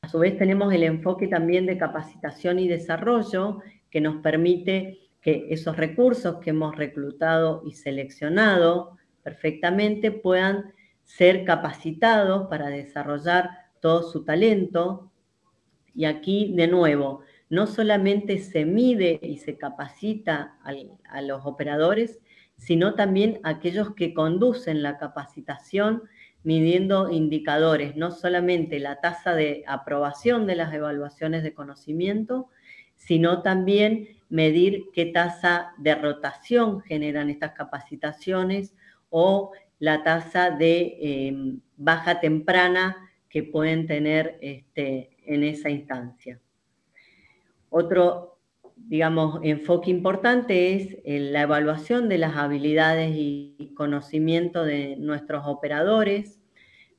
A 0.00 0.08
su 0.08 0.18
vez 0.18 0.36
tenemos 0.36 0.74
el 0.74 0.82
enfoque 0.82 1.28
también 1.28 1.64
de 1.64 1.78
capacitación 1.78 2.58
y 2.58 2.66
desarrollo 2.66 3.60
que 3.88 4.00
nos 4.00 4.16
permite 4.16 4.98
que 5.20 5.46
esos 5.50 5.76
recursos 5.76 6.38
que 6.40 6.50
hemos 6.50 6.74
reclutado 6.74 7.62
y 7.64 7.74
seleccionado 7.74 8.98
perfectamente 9.22 10.10
puedan 10.10 10.72
ser 11.04 11.44
capacitados 11.44 12.48
para 12.48 12.66
desarrollar 12.66 13.50
todo 13.78 14.02
su 14.02 14.24
talento. 14.24 15.12
Y 15.94 16.04
aquí, 16.04 16.52
de 16.56 16.66
nuevo, 16.66 17.20
no 17.52 17.66
solamente 17.66 18.38
se 18.38 18.64
mide 18.64 19.20
y 19.20 19.36
se 19.36 19.58
capacita 19.58 20.56
a 20.64 21.20
los 21.20 21.44
operadores, 21.44 22.18
sino 22.56 22.94
también 22.94 23.40
a 23.42 23.50
aquellos 23.50 23.94
que 23.94 24.14
conducen 24.14 24.82
la 24.82 24.96
capacitación 24.96 26.04
midiendo 26.44 27.10
indicadores, 27.10 27.94
no 27.94 28.10
solamente 28.10 28.78
la 28.78 29.02
tasa 29.02 29.34
de 29.34 29.64
aprobación 29.66 30.46
de 30.46 30.56
las 30.56 30.72
evaluaciones 30.72 31.42
de 31.42 31.52
conocimiento, 31.52 32.48
sino 32.96 33.42
también 33.42 34.08
medir 34.30 34.84
qué 34.94 35.04
tasa 35.04 35.74
de 35.76 35.94
rotación 35.94 36.80
generan 36.80 37.28
estas 37.28 37.52
capacitaciones 37.52 38.74
o 39.10 39.52
la 39.78 40.02
tasa 40.04 40.48
de 40.52 40.96
em, 41.02 41.60
baja 41.76 42.18
temprana 42.18 42.96
que 43.28 43.42
pueden 43.42 43.86
tener 43.86 44.38
este, 44.40 45.10
en 45.26 45.44
esa 45.44 45.68
instancia. 45.68 46.40
Otro, 47.74 48.38
digamos, 48.76 49.40
enfoque 49.42 49.90
importante 49.90 50.74
es 50.74 50.98
eh, 51.06 51.20
la 51.20 51.40
evaluación 51.40 52.10
de 52.10 52.18
las 52.18 52.36
habilidades 52.36 53.14
y 53.16 53.72
conocimiento 53.74 54.62
de 54.62 54.96
nuestros 54.98 55.44
operadores, 55.46 56.38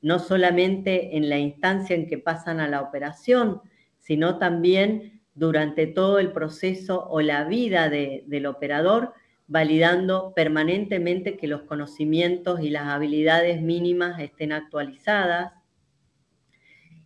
no 0.02 0.18
solamente 0.18 1.16
en 1.16 1.28
la 1.28 1.38
instancia 1.38 1.94
en 1.94 2.08
que 2.08 2.18
pasan 2.18 2.58
a 2.58 2.66
la 2.66 2.80
operación, 2.80 3.60
sino 4.00 4.38
también 4.38 5.22
durante 5.34 5.86
todo 5.86 6.18
el 6.18 6.32
proceso 6.32 7.06
o 7.08 7.20
la 7.20 7.44
vida 7.44 7.88
del 7.88 8.46
operador 8.46 9.14
validando 9.46 10.32
permanentemente 10.34 11.36
que 11.36 11.46
los 11.46 11.62
conocimientos 11.62 12.60
y 12.62 12.70
las 12.70 12.88
habilidades 12.88 13.62
mínimas 13.62 14.18
estén 14.18 14.50
actualizadas. 14.50 15.52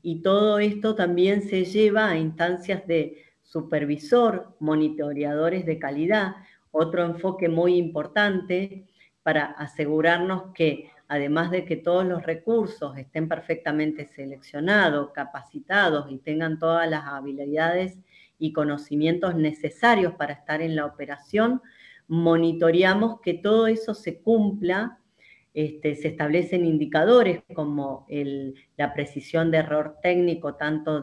Y 0.00 0.22
todo 0.22 0.58
esto 0.58 0.94
también 0.94 1.42
se 1.42 1.66
lleva 1.66 2.08
a 2.08 2.16
instancias 2.16 2.86
de 2.86 3.27
supervisor, 3.60 4.56
monitoreadores 4.60 5.66
de 5.66 5.78
calidad, 5.78 6.36
otro 6.70 7.04
enfoque 7.04 7.48
muy 7.48 7.76
importante 7.76 8.86
para 9.22 9.46
asegurarnos 9.46 10.52
que 10.54 10.90
además 11.08 11.50
de 11.50 11.64
que 11.64 11.76
todos 11.76 12.04
los 12.04 12.22
recursos 12.22 12.96
estén 12.96 13.28
perfectamente 13.28 14.06
seleccionados, 14.06 15.10
capacitados 15.12 16.10
y 16.10 16.18
tengan 16.18 16.58
todas 16.58 16.88
las 16.88 17.04
habilidades 17.06 17.98
y 18.38 18.52
conocimientos 18.52 19.34
necesarios 19.34 20.14
para 20.14 20.34
estar 20.34 20.60
en 20.60 20.76
la 20.76 20.84
operación, 20.84 21.62
monitoreamos 22.06 23.20
que 23.20 23.34
todo 23.34 23.66
eso 23.66 23.94
se 23.94 24.20
cumpla. 24.20 24.98
Este, 25.54 25.96
se 25.96 26.08
establecen 26.08 26.64
indicadores 26.64 27.42
como 27.54 28.06
la 28.76 28.94
precisión 28.94 29.50
de 29.50 29.58
error 29.58 29.96
técnico 30.02 30.54
tanto 30.54 31.00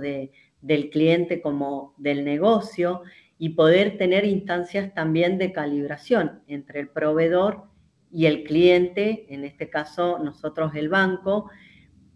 del 0.65 0.89
cliente 0.89 1.41
como 1.41 1.93
del 1.98 2.25
negocio 2.25 3.03
y 3.38 3.50
poder 3.50 3.98
tener 3.98 4.25
instancias 4.25 4.93
también 4.95 5.38
de 5.38 5.51
calibración 5.51 6.41
entre 6.48 6.79
el 6.79 6.89
proveedor 6.89 7.65
y 8.12 8.25
el 8.25 8.43
cliente, 8.43 9.27
en 9.29 9.43
este 9.43 9.69
caso 9.69 10.17
nosotros 10.17 10.72
el 10.74 10.89
banco, 10.89 11.51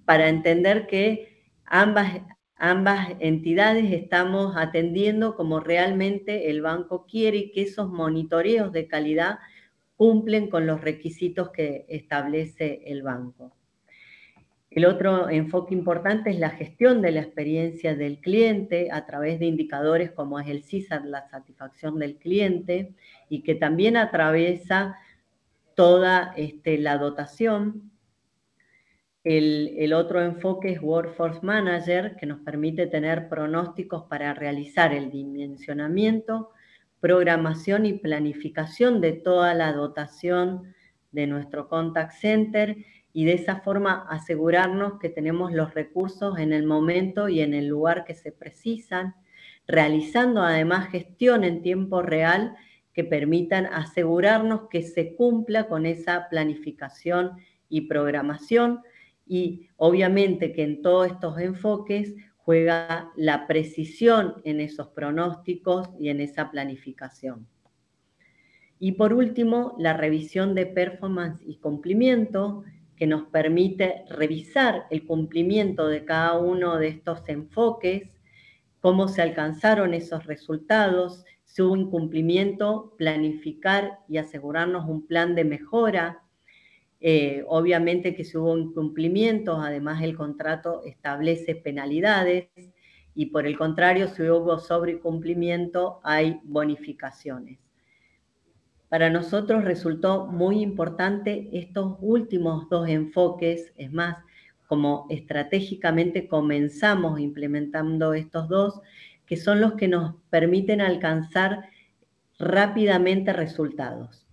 para 0.05 0.29
entender 0.29 0.87
que 0.87 1.51
ambas, 1.65 2.21
ambas 2.55 3.09
entidades 3.19 3.93
estamos 3.93 4.55
atendiendo 4.57 5.35
como 5.35 5.59
realmente 5.59 6.49
el 6.49 6.61
banco 6.61 7.05
quiere 7.05 7.37
y 7.37 7.51
que 7.51 7.63
esos 7.63 7.89
monitoreos 7.89 8.71
de 8.71 8.87
calidad 8.87 9.37
cumplen 9.95 10.49
con 10.49 10.65
los 10.65 10.81
requisitos 10.81 11.51
que 11.51 11.85
establece 11.87 12.81
el 12.85 13.03
banco. 13.03 13.58
El 14.71 14.85
otro 14.85 15.29
enfoque 15.29 15.73
importante 15.73 16.29
es 16.29 16.39
la 16.39 16.51
gestión 16.51 17.01
de 17.01 17.11
la 17.11 17.21
experiencia 17.21 17.95
del 17.95 18.19
cliente 18.19 18.89
a 18.91 19.05
través 19.07 19.39
de 19.39 19.47
indicadores 19.47 20.11
como 20.11 20.39
es 20.39 20.47
el 20.47 20.63
CISAT, 20.63 21.05
la 21.05 21.27
satisfacción 21.27 21.97
del 21.97 22.17
cliente, 22.17 22.93
y 23.29 23.41
que 23.41 23.55
también 23.55 23.97
atraviesa 23.97 24.95
toda 25.73 26.33
este, 26.37 26.77
la 26.77 26.97
dotación. 26.97 27.89
El, 29.23 29.91
otro 29.93 30.21
enfoque 30.21 30.71
es 30.71 30.81
Workforce 30.81 31.39
Manager, 31.41 32.15
que 32.15 32.25
nos 32.25 32.39
permite 32.41 32.87
tener 32.87 33.27
pronósticos 33.27 34.03
para 34.03 34.33
realizar 34.33 34.93
el 34.93 35.09
dimensionamiento, 35.09 36.51
programación 36.99 37.85
y 37.85 37.93
planificación 37.93 39.01
de 39.01 39.13
toda 39.13 39.53
la 39.55 39.73
dotación 39.73 40.73
de 41.11 41.27
nuestro 41.27 41.67
contact 41.67 42.13
center 42.13 42.77
y 43.13 43.25
de 43.25 43.33
esa 43.33 43.61
forma 43.61 44.05
asegurarnos 44.09 44.99
que 44.99 45.09
tenemos 45.09 45.51
los 45.51 45.73
recursos 45.73 46.37
en 46.37 46.53
el 46.53 46.65
momento 46.65 47.29
y 47.29 47.41
en 47.41 47.53
el 47.53 47.67
lugar 47.67 48.05
que 48.05 48.13
se 48.13 48.31
precisan, 48.31 49.15
realizando 49.67 50.41
además 50.41 50.89
gestión 50.89 51.43
en 51.43 51.61
tiempo 51.61 52.01
real 52.01 52.55
que 52.93 53.03
permitan 53.03 53.65
asegurarnos 53.67 54.69
que 54.69 54.83
se 54.83 55.15
cumpla 55.15 55.67
con 55.67 55.85
esa 55.85 56.27
planificación 56.29 57.37
y 57.69 57.81
programación 57.81 58.81
y 59.25 59.69
obviamente 59.77 60.53
que 60.53 60.63
en 60.63 60.81
todos 60.81 61.07
estos 61.07 61.39
enfoques 61.39 62.15
juega 62.37 63.11
la 63.15 63.45
precisión 63.45 64.41
en 64.43 64.59
esos 64.59 64.87
pronósticos 64.87 65.89
y 65.99 66.09
en 66.09 66.19
esa 66.19 66.49
planificación. 66.49 67.47
Y 68.79 68.93
por 68.93 69.13
último, 69.13 69.75
la 69.77 69.93
revisión 69.93 70.55
de 70.55 70.65
performance 70.65 71.43
y 71.45 71.57
cumplimiento, 71.57 72.63
que 72.99 73.07
nos 73.07 73.23
permite 73.29 74.03
revisar 74.09 74.85
el 74.91 75.07
cumplimiento 75.07 75.87
de 75.87 76.05
cada 76.05 76.37
uno 76.37 76.77
de 76.77 76.89
estos 76.89 77.27
enfoques, 77.27 78.19
cómo 78.79 79.07
se 79.07 79.23
alcanzaron 79.23 79.95
esos 79.95 80.27
resultados, 80.27 81.25
si 81.45 81.63
hubo 81.63 81.75
incumplimiento, 81.75 82.93
planificar 82.97 83.99
y 84.07 84.17
asegurarnos 84.17 84.87
un 84.87 85.07
plan 85.07 85.33
de 85.33 85.45
mejora 85.45 86.23
eh, 87.01 87.45
obviamente 87.47 88.13
que 88.13 88.25
si 88.25 88.37
hubo 88.37 88.57
incumplimientos, 88.57 89.57
además 89.61 90.03
el 90.03 90.17
contrato 90.17 90.83
establece 90.83 91.55
penalidades 91.55 92.49
y 93.15 93.27
por 93.27 93.47
el 93.47 93.57
contrario, 93.57 94.07
si 94.09 94.23
hubo 94.23 94.59
sobrecumplimiento, 94.59 95.99
hay 96.03 96.39
bonificaciones. 96.43 97.59
Para 98.89 99.09
nosotros 99.09 99.63
resultó 99.63 100.25
muy 100.25 100.61
importante 100.61 101.49
estos 101.53 101.97
últimos 102.01 102.67
dos 102.69 102.89
enfoques, 102.89 103.71
es 103.77 103.91
más, 103.91 104.17
como 104.67 105.07
estratégicamente 105.09 106.27
comenzamos 106.27 107.19
implementando 107.19 108.13
estos 108.13 108.49
dos, 108.49 108.81
que 109.25 109.37
son 109.37 109.61
los 109.61 109.73
que 109.73 109.87
nos 109.87 110.15
permiten 110.29 110.81
alcanzar 110.81 111.69
rápidamente 112.39 113.31
resultados. 113.31 114.27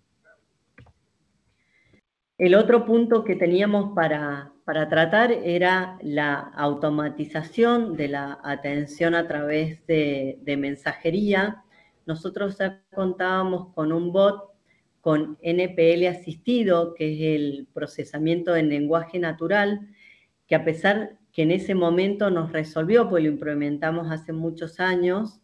El 2.38 2.54
otro 2.54 2.84
punto 2.84 3.24
que 3.24 3.34
teníamos 3.34 3.94
para, 3.94 4.52
tratar 4.64 5.32
era 5.32 5.98
la 6.02 6.34
automatización 6.34 7.96
de 7.96 8.08
la 8.08 8.38
atención 8.42 9.14
a 9.14 9.26
través 9.26 9.86
de, 9.86 10.56
mensajería. 10.58 11.64
Nosotros 12.06 12.56
ya 12.58 12.82
contábamos 12.94 13.74
con 13.74 13.92
un 13.92 14.12
bot 14.12 14.54
con 15.00 15.38
NPL 15.42 16.06
asistido, 16.06 16.94
que 16.94 17.12
es 17.12 17.40
el 17.40 17.68
procesamiento 17.72 18.56
en 18.56 18.68
lenguaje 18.68 19.18
natural, 19.18 19.88
que 20.46 20.54
a 20.54 20.64
pesar 20.64 21.18
que 21.32 21.42
en 21.42 21.50
ese 21.50 21.74
momento 21.74 22.30
nos 22.30 22.50
resolvió, 22.50 23.08
pues 23.08 23.22
lo 23.22 23.30
implementamos 23.30 24.10
hace 24.10 24.32
muchos 24.32 24.80
años, 24.80 25.40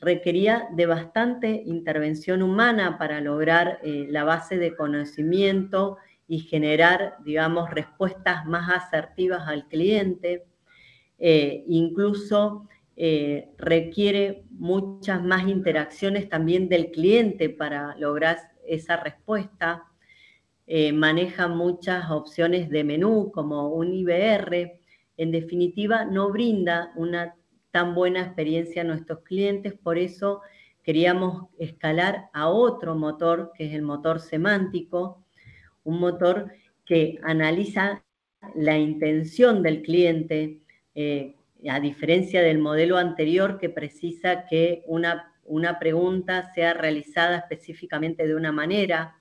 requería 0.00 0.68
de 0.72 0.86
bastante 0.86 1.62
intervención 1.66 2.42
humana 2.42 2.98
para 2.98 3.20
lograr 3.20 3.78
eh, 3.82 4.06
la 4.10 4.24
base 4.24 4.58
de 4.58 4.74
conocimiento 4.74 5.98
y 6.26 6.40
generar, 6.40 7.16
digamos, 7.24 7.70
respuestas 7.70 8.46
más 8.46 8.70
asertivas 8.70 9.46
al 9.46 9.68
cliente. 9.68 10.46
Eh, 11.18 11.64
incluso 11.68 12.68
eh, 12.96 13.50
requiere 13.58 14.44
muchas 14.50 15.22
más 15.22 15.48
interacciones 15.48 16.28
también 16.28 16.68
del 16.68 16.90
cliente 16.90 17.48
para 17.48 17.96
lograr 17.96 18.38
esa 18.66 18.96
respuesta. 18.96 19.84
maneja 20.94 21.46
muchas 21.48 22.10
opciones 22.10 22.70
de 22.70 22.84
menú 22.84 23.30
como 23.32 23.68
un 23.68 23.92
IBR. 23.92 24.80
En 25.16 25.30
definitiva, 25.30 26.04
no 26.06 26.30
brinda 26.30 26.92
una 26.96 27.34
tan 27.74 27.92
buena 27.92 28.20
experiencia 28.20 28.82
a 28.82 28.84
nuestros 28.84 29.24
clientes, 29.24 29.74
por 29.74 29.98
eso 29.98 30.42
queríamos 30.84 31.46
escalar 31.58 32.30
a 32.32 32.48
otro 32.48 32.94
motor, 32.94 33.50
que 33.52 33.66
es 33.66 33.74
el 33.74 33.82
motor 33.82 34.20
semántico, 34.20 35.24
un 35.82 35.98
motor 35.98 36.52
que 36.84 37.18
analiza 37.24 38.04
la 38.54 38.78
intención 38.78 39.62
del 39.64 39.82
cliente, 39.82 40.60
eh, 40.94 41.34
a 41.68 41.80
diferencia 41.80 42.42
del 42.42 42.58
modelo 42.58 42.98
anterior 42.98 43.58
que 43.58 43.70
precisa 43.70 44.46
que 44.46 44.82
una, 44.86 45.32
una 45.44 45.78
pregunta 45.78 46.52
sea 46.54 46.74
realizada 46.74 47.38
específicamente 47.38 48.26
de 48.26 48.34
una 48.34 48.52
manera. 48.52 49.16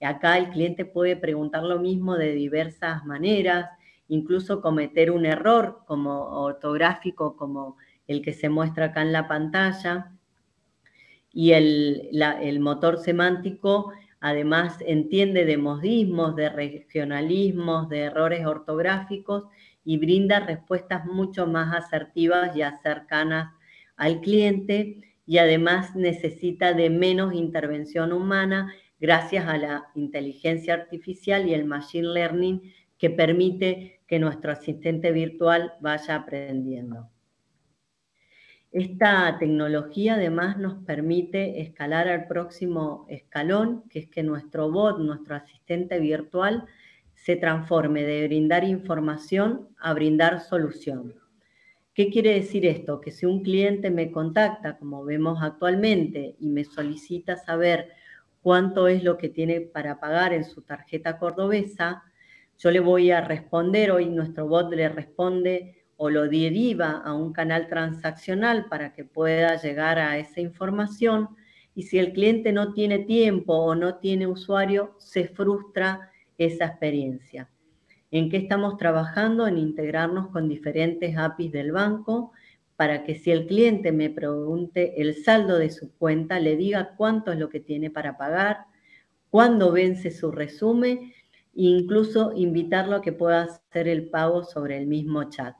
Acá 0.00 0.38
el 0.38 0.48
cliente 0.48 0.84
puede 0.84 1.16
preguntar 1.16 1.62
lo 1.62 1.78
mismo 1.78 2.16
de 2.16 2.32
diversas 2.32 3.04
maneras, 3.04 3.70
incluso 4.08 4.60
cometer 4.60 5.10
un 5.10 5.26
error 5.26 5.82
como 5.86 6.42
ortográfico, 6.42 7.36
como 7.36 7.76
el 8.06 8.22
que 8.22 8.32
se 8.32 8.48
muestra 8.48 8.86
acá 8.86 9.02
en 9.02 9.12
la 9.12 9.28
pantalla. 9.28 10.12
Y 11.32 11.52
el, 11.52 12.58
motor 12.60 12.98
semántico 12.98 13.92
además 14.20 14.78
entiende 14.86 15.44
de 15.44 15.56
modismos, 15.56 16.36
de 16.36 16.48
regionalismos, 16.48 17.88
de 17.88 18.00
errores 18.00 18.44
ortográficos 18.46 19.44
y 19.84 19.98
brinda 19.98 20.40
respuestas 20.40 21.04
mucho 21.06 21.46
más 21.46 21.74
asertivas 21.74 22.56
y 22.56 22.62
cercanas 22.82 23.52
al 23.96 24.20
cliente 24.20 24.98
y 25.26 25.38
además 25.38 25.94
necesita 25.94 26.74
de 26.74 26.90
menos 26.90 27.34
intervención 27.34 28.12
humana 28.12 28.72
gracias 29.00 29.46
a 29.46 29.58
la 29.58 29.88
inteligencia 29.94 30.74
artificial 30.74 31.48
y 31.48 31.54
el 31.54 31.64
machine 31.64 32.08
learning 32.08 32.72
que 32.98 33.10
permite 33.10 34.00
que 34.06 34.18
nuestro 34.18 34.52
asistente 34.52 35.10
virtual 35.10 35.72
vaya 35.80 36.14
aprendiendo. 36.14 37.08
Esta 38.70 39.36
tecnología 39.38 40.14
además 40.14 40.56
nos 40.56 40.82
permite 40.84 41.60
escalar 41.60 42.08
al 42.08 42.26
próximo 42.26 43.04
escalón, 43.08 43.84
que 43.90 43.98
es 43.98 44.08
que 44.08 44.22
nuestro 44.22 44.70
bot, 44.70 44.98
nuestro 44.98 45.34
asistente 45.34 45.98
virtual, 45.98 46.64
se 47.24 47.36
transforme 47.36 48.02
de 48.02 48.26
brindar 48.26 48.64
información 48.64 49.68
a 49.78 49.94
brindar 49.94 50.40
solución. 50.40 51.14
¿Qué 51.94 52.10
quiere 52.10 52.34
decir 52.34 52.66
esto? 52.66 53.00
Que 53.00 53.12
si 53.12 53.26
un 53.26 53.44
cliente 53.44 53.90
me 53.90 54.10
contacta, 54.10 54.76
como 54.76 55.04
vemos 55.04 55.38
actualmente, 55.40 56.34
y 56.40 56.48
me 56.48 56.64
solicita 56.64 57.36
saber 57.36 57.90
cuánto 58.40 58.88
es 58.88 59.04
lo 59.04 59.18
que 59.18 59.28
tiene 59.28 59.60
para 59.60 60.00
pagar 60.00 60.32
en 60.32 60.44
su 60.44 60.62
tarjeta 60.62 61.18
cordobesa, 61.18 62.02
yo 62.58 62.72
le 62.72 62.80
voy 62.80 63.12
a 63.12 63.20
responder, 63.20 63.92
hoy 63.92 64.06
nuestro 64.06 64.48
bot 64.48 64.72
le 64.72 64.88
responde 64.88 65.84
o 65.96 66.10
lo 66.10 66.28
deriva 66.28 67.02
a 67.04 67.14
un 67.14 67.32
canal 67.32 67.68
transaccional 67.68 68.66
para 68.68 68.94
que 68.94 69.04
pueda 69.04 69.60
llegar 69.62 70.00
a 70.00 70.18
esa 70.18 70.40
información. 70.40 71.28
Y 71.76 71.84
si 71.84 72.00
el 72.00 72.12
cliente 72.12 72.52
no 72.52 72.72
tiene 72.72 72.98
tiempo 72.98 73.54
o 73.54 73.76
no 73.76 73.98
tiene 73.98 74.26
usuario, 74.26 74.96
se 74.98 75.28
frustra 75.28 76.11
esa 76.44 76.66
experiencia. 76.66 77.48
¿En 78.10 78.28
qué 78.30 78.36
estamos 78.36 78.76
trabajando? 78.76 79.46
En 79.46 79.58
integrarnos 79.58 80.28
con 80.28 80.48
diferentes 80.48 81.16
APIs 81.16 81.52
del 81.52 81.72
banco 81.72 82.32
para 82.76 83.04
que 83.04 83.14
si 83.14 83.30
el 83.30 83.46
cliente 83.46 83.92
me 83.92 84.10
pregunte 84.10 85.00
el 85.00 85.22
saldo 85.24 85.58
de 85.58 85.70
su 85.70 85.92
cuenta, 85.96 86.40
le 86.40 86.56
diga 86.56 86.94
cuánto 86.96 87.32
es 87.32 87.38
lo 87.38 87.48
que 87.48 87.60
tiene 87.60 87.90
para 87.90 88.16
pagar, 88.16 88.66
cuándo 89.30 89.72
vence 89.72 90.10
su 90.10 90.30
resumen 90.30 91.12
incluso 91.54 92.32
invitarlo 92.34 92.96
a 92.96 93.02
que 93.02 93.12
pueda 93.12 93.42
hacer 93.42 93.88
el 93.88 94.08
pago 94.08 94.42
sobre 94.42 94.78
el 94.78 94.86
mismo 94.86 95.24
chat. 95.24 95.54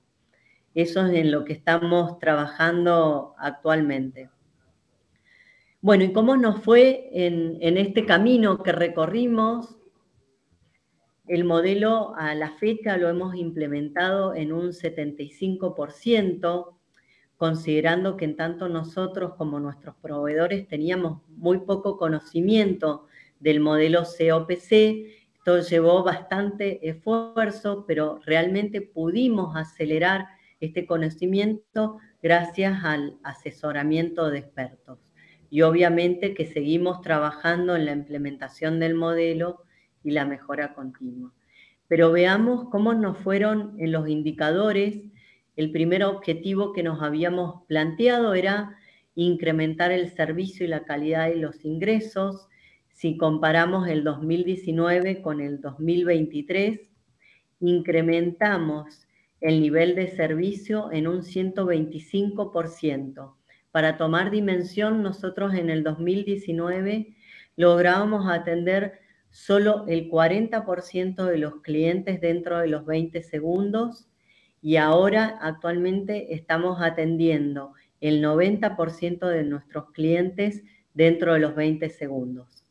Eso 0.74 1.04
es 1.06 1.12
en 1.12 1.30
lo 1.30 1.44
que 1.44 1.52
estamos 1.52 2.18
trabajando 2.18 3.34
actualmente. 3.38 4.30
Bueno, 5.82 6.04
¿y 6.04 6.12
cómo 6.12 6.36
nos 6.36 6.62
fue 6.62 7.10
en 7.12 7.76
este 7.76 8.06
camino 8.06 8.62
que 8.62 8.72
recorrimos? 8.72 9.76
El 11.32 11.44
modelo 11.44 12.14
a 12.18 12.34
la 12.34 12.50
fecha 12.50 12.98
lo 12.98 13.08
hemos 13.08 13.34
implementado 13.34 14.34
en 14.34 14.52
un 14.52 14.72
75%, 14.72 16.76
considerando 17.38 18.18
que 18.18 18.26
en 18.26 18.36
tanto 18.36 18.68
nosotros 18.68 19.32
como 19.38 19.58
nuestros 19.58 19.94
proveedores 20.02 20.68
teníamos 20.68 21.22
muy 21.28 21.60
poco 21.60 21.96
conocimiento 21.96 23.06
del 23.40 23.60
modelo 23.60 24.02
COPC. 24.02 25.06
Esto 25.34 25.60
llevó 25.60 26.02
bastante 26.02 26.86
esfuerzo, 26.86 27.86
pero 27.86 28.20
realmente 28.26 28.82
pudimos 28.82 29.56
acelerar 29.56 30.26
este 30.60 30.84
conocimiento 30.84 31.96
gracias 32.22 32.84
al 32.84 33.16
asesoramiento 33.22 34.28
de 34.28 34.40
expertos. 34.40 34.98
Y 35.48 35.62
obviamente 35.62 36.34
que 36.34 36.44
seguimos 36.44 37.00
trabajando 37.00 37.74
en 37.74 37.86
la 37.86 37.92
implementación 37.92 38.78
del 38.78 38.94
modelo 38.94 39.62
y 40.04 40.10
la 40.10 40.24
mejora 40.24 40.74
continua. 40.74 41.32
Pero 41.88 42.12
veamos 42.12 42.68
cómo 42.70 42.94
nos 42.94 43.18
fueron 43.18 43.74
en 43.78 43.92
los 43.92 44.08
indicadores. 44.08 45.02
El 45.56 45.72
primer 45.72 46.04
objetivo 46.04 46.72
que 46.72 46.82
nos 46.82 47.02
habíamos 47.02 47.64
planteado 47.66 48.34
era 48.34 48.76
incrementar 49.14 49.92
el 49.92 50.10
servicio 50.10 50.64
y 50.64 50.68
la 50.68 50.84
calidad 50.84 51.28
de 51.28 51.36
los 51.36 51.64
ingresos. 51.64 52.48
Si 52.92 53.16
comparamos 53.16 53.88
el 53.88 54.04
2019 54.04 55.22
con 55.22 55.40
el 55.40 55.60
2023, 55.60 56.80
incrementamos 57.60 59.06
el 59.40 59.60
nivel 59.60 59.94
de 59.94 60.08
servicio 60.08 60.90
en 60.92 61.08
un 61.08 61.22
125%. 61.22 63.34
Para 63.70 63.96
tomar 63.96 64.30
dimensión, 64.30 65.02
nosotros 65.02 65.54
en 65.54 65.68
el 65.68 65.82
2019 65.82 67.16
lográbamos 67.56 68.30
atender 68.30 69.01
solo 69.32 69.86
el 69.88 70.10
40% 70.10 71.24
de 71.24 71.38
los 71.38 71.62
clientes 71.62 72.20
dentro 72.20 72.58
de 72.58 72.68
los 72.68 72.84
20 72.84 73.22
segundos 73.22 74.06
y 74.60 74.76
ahora 74.76 75.38
actualmente 75.40 76.34
estamos 76.34 76.80
atendiendo 76.80 77.72
el 78.00 78.22
90% 78.22 79.26
de 79.26 79.44
nuestros 79.44 79.90
clientes 79.92 80.62
dentro 80.92 81.32
de 81.32 81.40
los 81.40 81.56
20 81.56 81.88
segundos. 81.88 82.64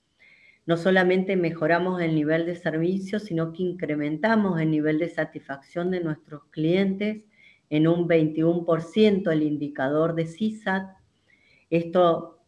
No 0.67 0.78
solamente 0.78 1.36
mejoramos 1.36 2.00
el 2.00 2.13
nivel 2.13 2.45
de 2.45 2.56
servicio, 2.56 3.19
sino 3.19 3.52
que 3.52 3.63
incrementamos 3.63 4.62
el 4.62 4.69
nivel 4.69 5.00
de 5.00 5.10
satisfacción 5.10 5.89
de 5.89 6.02
nuestros 6.02 6.43
clientes 6.52 7.26
en 7.71 7.88
un 7.88 8.08
21% 8.08 9.32
el 9.32 9.41
indicador 9.41 10.13
de 10.13 10.28
CISAT. 10.28 10.91
Esto 11.71 12.39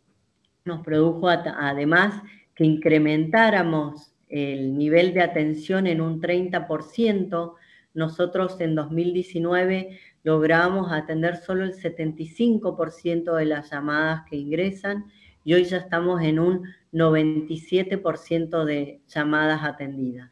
nos 0.65 0.83
produjo 0.83 1.27
además 1.29 2.21
que 2.55 2.65
incrementáramos 2.65 4.13
el 4.29 4.77
nivel 4.77 5.13
de 5.13 5.21
atención 5.21 5.87
en 5.87 6.01
un 6.01 6.21
30%. 6.21 7.53
Nosotros 7.93 8.59
en 8.59 8.75
2019 8.75 9.99
logramos 10.23 10.91
atender 10.91 11.37
solo 11.37 11.63
el 11.63 11.73
75% 11.73 13.35
de 13.35 13.45
las 13.45 13.69
llamadas 13.69 14.23
que 14.29 14.37
ingresan 14.37 15.05
y 15.43 15.53
hoy 15.53 15.65
ya 15.65 15.77
estamos 15.77 16.21
en 16.21 16.39
un 16.39 16.63
97% 16.93 18.65
de 18.65 19.01
llamadas 19.07 19.63
atendidas. 19.63 20.31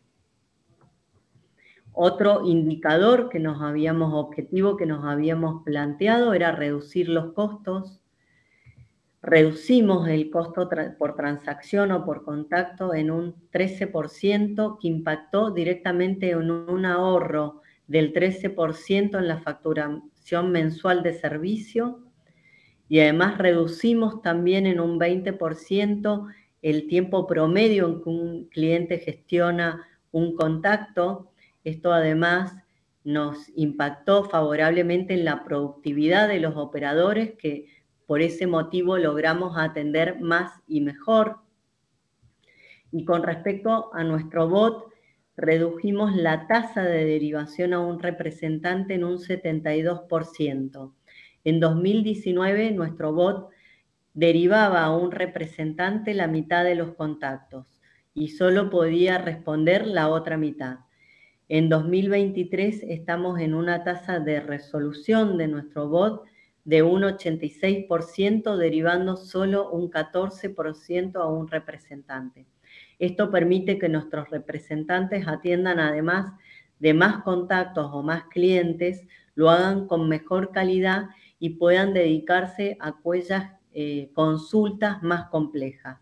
Otro 1.93 2.45
indicador 2.45 3.29
que 3.29 3.39
nos 3.39 3.61
habíamos, 3.61 4.13
objetivo 4.13 4.77
que 4.77 4.85
nos 4.85 5.03
habíamos 5.03 5.63
planteado 5.63 6.33
era 6.33 6.53
reducir 6.53 7.09
los 7.09 7.33
costos 7.33 8.00
reducimos 9.21 10.07
el 10.07 10.29
costo 10.29 10.69
por 10.97 11.15
transacción 11.15 11.91
o 11.91 12.05
por 12.05 12.23
contacto 12.23 12.93
en 12.93 13.11
un 13.11 13.35
13%, 13.51 14.77
que 14.79 14.87
impactó 14.87 15.51
directamente 15.51 16.31
en 16.31 16.49
un 16.49 16.85
ahorro 16.85 17.61
del 17.87 18.13
13% 18.13 19.17
en 19.17 19.27
la 19.27 19.39
facturación 19.39 20.51
mensual 20.51 21.03
de 21.03 21.13
servicio 21.13 21.99
y 22.91 22.99
además 22.99 23.37
reducimos 23.37 24.21
también 24.21 24.65
en 24.65 24.81
un 24.81 24.99
20% 24.99 26.27
el 26.61 26.87
tiempo 26.87 27.25
promedio 27.25 27.87
en 27.87 28.03
que 28.03 28.09
un 28.09 28.45
cliente 28.49 28.99
gestiona 28.99 29.87
un 30.11 30.35
contacto. 30.35 31.31
Esto 31.63 31.93
además 31.93 32.53
nos 33.05 33.49
impactó 33.55 34.25
favorablemente 34.25 35.13
en 35.13 35.23
la 35.23 35.45
productividad 35.45 36.27
de 36.27 36.41
los 36.41 36.57
operadores 36.57 37.31
que 37.37 37.67
por 38.11 38.21
ese 38.21 38.45
motivo 38.45 38.97
logramos 38.97 39.57
atender 39.57 40.19
más 40.19 40.51
y 40.67 40.81
mejor. 40.81 41.37
Y 42.91 43.05
con 43.05 43.23
respecto 43.23 43.89
a 43.93 44.03
nuestro 44.03 44.49
bot, 44.49 44.91
redujimos 45.37 46.13
la 46.13 46.45
tasa 46.45 46.83
de 46.83 47.05
derivación 47.05 47.73
a 47.73 47.79
un 47.79 47.99
representante 48.01 48.95
en 48.95 49.05
un 49.05 49.17
72%. 49.17 50.93
En 51.45 51.59
2019 51.61 52.71
nuestro 52.71 53.13
bot 53.13 53.47
derivaba 54.13 54.83
a 54.83 54.93
un 54.93 55.11
representante 55.11 56.13
la 56.13 56.27
mitad 56.27 56.65
de 56.65 56.75
los 56.75 56.93
contactos 56.95 57.79
y 58.13 58.27
solo 58.27 58.69
podía 58.69 59.19
responder 59.19 59.87
la 59.87 60.09
otra 60.09 60.35
mitad. 60.35 60.79
En 61.47 61.69
2023 61.69 62.83
estamos 62.89 63.39
en 63.39 63.53
una 63.53 63.85
tasa 63.85 64.19
de 64.19 64.41
resolución 64.41 65.37
de 65.37 65.47
nuestro 65.47 65.87
bot 65.87 66.25
de 66.63 66.83
un 66.83 67.01
86%, 67.03 68.55
derivando 68.55 69.17
solo 69.17 69.69
un 69.71 69.89
14% 69.89 71.15
a 71.15 71.27
un 71.27 71.47
representante. 71.47 72.45
Esto 72.99 73.31
permite 73.31 73.79
que 73.79 73.89
nuestros 73.89 74.29
representantes 74.29 75.27
atiendan 75.27 75.79
además 75.79 76.33
de 76.79 76.93
más 76.93 77.23
contactos 77.23 77.89
o 77.93 78.01
más 78.01 78.25
clientes, 78.25 79.05
lo 79.35 79.49
hagan 79.49 79.87
con 79.87 80.09
mejor 80.09 80.51
calidad 80.51 81.09
y 81.39 81.51
puedan 81.51 81.93
dedicarse 81.93 82.77
a 82.79 82.89
aquellas 82.89 83.51
eh, 83.71 84.11
consultas 84.13 85.01
más 85.03 85.29
complejas. 85.29 85.99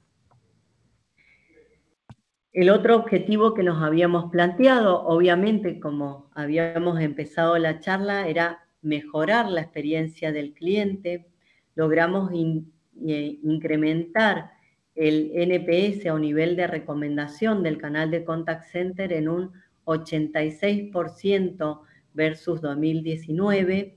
El 2.52 2.70
otro 2.70 2.96
objetivo 2.96 3.54
que 3.54 3.62
nos 3.62 3.84
habíamos 3.84 4.32
planteado, 4.32 5.06
obviamente 5.06 5.80
como 5.80 6.32
habíamos 6.34 7.00
empezado 7.00 7.58
la 7.58 7.80
charla, 7.80 8.28
era 8.28 8.69
mejorar 8.82 9.50
la 9.50 9.62
experiencia 9.62 10.32
del 10.32 10.54
cliente, 10.54 11.28
logramos 11.76 12.32
eh, 12.32 13.40
incrementar 13.44 14.52
el 14.96 15.32
NPS 15.34 16.08
o 16.08 16.20
nivel 16.20 16.56
de 16.56 16.68
recomendación 16.68 17.64
del 17.64 17.78
canal 17.78 18.12
de 18.12 18.26
contact 18.26 18.66
center 18.72 19.14
en 19.14 19.30
un 19.30 19.52
86% 19.86 21.82
versus 22.14 22.62
2019. 22.62 23.96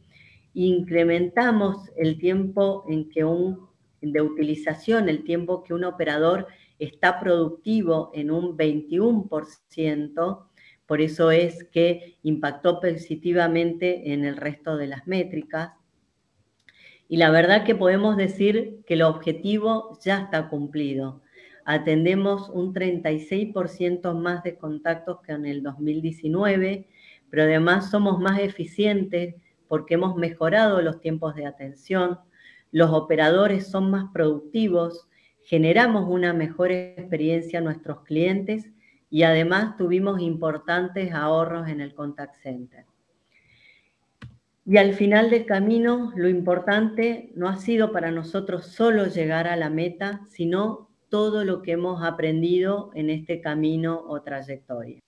Incrementamos 0.55 1.90
el 1.97 2.18
tiempo 2.18 2.85
en 2.88 3.09
que 3.09 3.25
un, 3.25 3.68
de 4.01 4.21
utilización, 4.21 5.09
el 5.09 5.25
tiempo 5.25 5.64
que 5.64 5.75
un 5.75 5.85
operador 5.85 6.47
está 6.79 7.21
productivo 7.21 8.11
en 8.14 8.31
un 8.31 8.57
21%, 8.57 10.47
por 10.87 11.01
eso 11.01 11.31
es 11.31 11.64
que 11.64 12.16
impactó 12.23 12.81
positivamente 12.81 14.12
en 14.12 14.25
el 14.25 14.37
resto 14.37 14.77
de 14.77 14.88
las 14.88 15.07
métricas. 15.07 15.73
Y 17.09 17.16
la 17.16 17.31
verdad 17.31 17.64
que 17.64 17.75
podemos 17.75 18.16
decir 18.16 18.81
que 18.87 18.95
el 18.95 19.03
objetivo 19.03 19.99
ya 20.03 20.23
está 20.23 20.49
cumplido. 20.49 21.23
Atendemos 21.64 22.49
un 22.49 22.75
36% 22.75 24.14
más 24.14 24.42
de 24.42 24.57
contactos 24.57 25.21
que 25.21 25.33
en 25.33 25.47
el 25.47 25.62
2019, 25.62 26.88
pero 27.31 27.45
además 27.45 27.90
somos 27.90 28.18
más 28.18 28.40
eficientes 28.40 29.37
porque 29.68 29.95
hemos 29.95 30.16
mejorado 30.16 30.83
los 30.83 31.01
tiempos 31.01 31.35
de 31.35 31.47
atención, 31.47 32.18
los 32.73 32.90
operadores 32.90 33.66
son 33.66 33.90
más 33.90 34.11
productivos, 34.12 35.09
generamos 35.42 36.09
una 36.09 36.33
mejor 36.33 36.73
experiencia 36.73 37.59
a 37.59 37.62
nuestros 37.62 38.03
clientes 38.03 38.71
y 39.12 39.25
además 39.25 39.77
tuvimos 39.77 40.22
importantes 40.22 41.12
ahorros 41.12 41.68
en 41.68 41.83
el 41.83 41.94
contact 41.94 42.35
center. 42.37 42.87
Y 44.64 44.79
al 44.79 44.94
final 44.94 45.29
del 45.29 45.44
camino, 45.44 46.14
lo 46.16 46.31
importante 46.31 47.31
no 47.35 47.46
ha 47.46 47.59
sido 47.59 47.92
para 47.92 48.11
nosotros 48.11 48.68
solo 48.68 49.09
llegar 49.09 49.48
a 49.48 49.57
la 49.57 49.68
meta, 49.68 50.22
sino 50.31 50.88
todo 51.11 51.44
lo 51.44 51.61
que 51.61 51.72
hemos 51.72 52.03
aprendido 52.03 52.90
en 52.94 53.11
este 53.11 53.42
camino 53.42 54.03
o 54.09 54.22
trayectoria. 54.22 55.01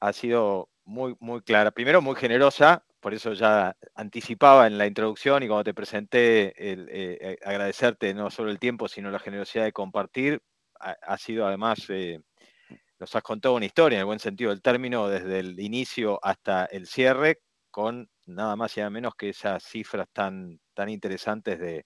Ha 0.00 0.12
sido 0.12 0.68
muy, 0.84 1.16
muy 1.18 1.40
clara. 1.40 1.70
Primero, 1.70 2.02
muy 2.02 2.16
generosa, 2.16 2.84
por 3.00 3.14
eso 3.14 3.32
ya 3.32 3.74
anticipaba 3.94 4.66
en 4.66 4.76
la 4.76 4.86
introducción 4.86 5.42
y 5.42 5.46
cuando 5.46 5.64
te 5.64 5.72
presenté 5.72 6.48
eh, 6.48 6.86
eh, 6.90 7.38
agradecerte 7.46 8.12
no 8.12 8.30
solo 8.30 8.50
el 8.50 8.58
tiempo, 8.58 8.88
sino 8.88 9.10
la 9.10 9.18
generosidad 9.18 9.64
de 9.64 9.72
compartir. 9.72 10.42
Ha, 10.80 11.16
sido 11.16 11.46
además, 11.46 11.78
eh, 11.88 12.20
nos 12.98 13.14
has 13.14 13.22
contado 13.22 13.54
una 13.54 13.66
historia 13.66 13.96
en 13.96 14.00
el 14.00 14.06
buen 14.06 14.18
sentido 14.18 14.50
del 14.50 14.62
término, 14.62 15.08
desde 15.08 15.40
el 15.40 15.60
inicio 15.60 16.18
hasta 16.22 16.64
el 16.66 16.86
cierre, 16.86 17.40
con 17.70 18.10
nada 18.26 18.56
más 18.56 18.76
y 18.76 18.80
nada 18.80 18.90
menos 18.90 19.14
que 19.14 19.30
esas 19.30 19.62
cifras 19.62 20.08
tan, 20.12 20.60
tan 20.74 20.88
interesantes 20.88 21.58
de, 21.58 21.84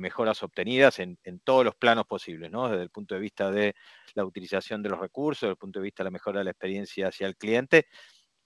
mejoras 0.00 0.42
obtenidas 0.42 1.00
en, 1.00 1.18
todos 1.44 1.66
los 1.66 1.74
planos 1.74 2.06
posibles, 2.06 2.50
¿no? 2.50 2.68
Desde 2.70 2.82
el 2.82 2.88
punto 2.90 3.14
de 3.14 3.20
vista 3.20 3.50
de 3.50 3.74
la 4.14 4.24
utilización 4.24 4.82
de 4.82 4.88
los 4.88 4.98
recursos, 4.98 5.42
desde 5.42 5.52
el 5.52 5.58
punto 5.58 5.80
de 5.80 5.84
vista 5.84 6.02
de 6.02 6.06
la 6.06 6.12
mejora 6.12 6.38
de 6.38 6.44
la 6.44 6.50
experiencia 6.52 7.08
hacia 7.08 7.26
el 7.26 7.36
cliente, 7.36 7.86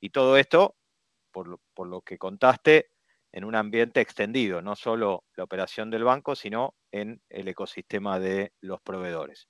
y 0.01 0.11
todo 0.11 0.37
esto, 0.37 0.77
por 1.31 1.47
lo, 1.47 1.61
por 1.73 1.87
lo 1.87 2.03
que 2.03 2.19
contaste, 2.19 2.91
en 3.31 3.45
un 3.45 3.55
ambiente 3.55 4.01
extendido, 4.01 4.61
no 4.63 4.75
solo 4.75 5.25
la 5.37 5.45
operación 5.45 5.91
del 5.91 6.03
banco, 6.03 6.35
sino 6.35 6.75
en 6.91 7.21
el 7.29 7.47
ecosistema 7.47 8.19
de 8.19 8.55
los 8.61 8.81
proveedores. 8.81 9.47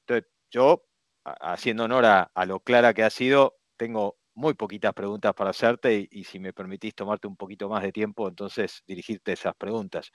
Entonces, 0.00 0.30
yo, 0.50 0.84
haciendo 1.24 1.84
honor 1.84 2.04
a, 2.06 2.30
a 2.34 2.46
lo 2.46 2.60
clara 2.60 2.94
que 2.94 3.02
ha 3.02 3.10
sido, 3.10 3.56
tengo 3.76 4.18
muy 4.34 4.54
poquitas 4.54 4.92
preguntas 4.92 5.32
para 5.34 5.50
hacerte 5.50 6.08
y, 6.10 6.24
si 6.24 6.38
me 6.38 6.52
permitís 6.52 6.94
tomarte 6.94 7.26
un 7.26 7.36
poquito 7.36 7.68
más 7.68 7.82
de 7.82 7.92
tiempo, 7.92 8.28
entonces 8.28 8.82
dirigirte 8.86 9.32
esas 9.32 9.54
preguntas. 9.54 10.10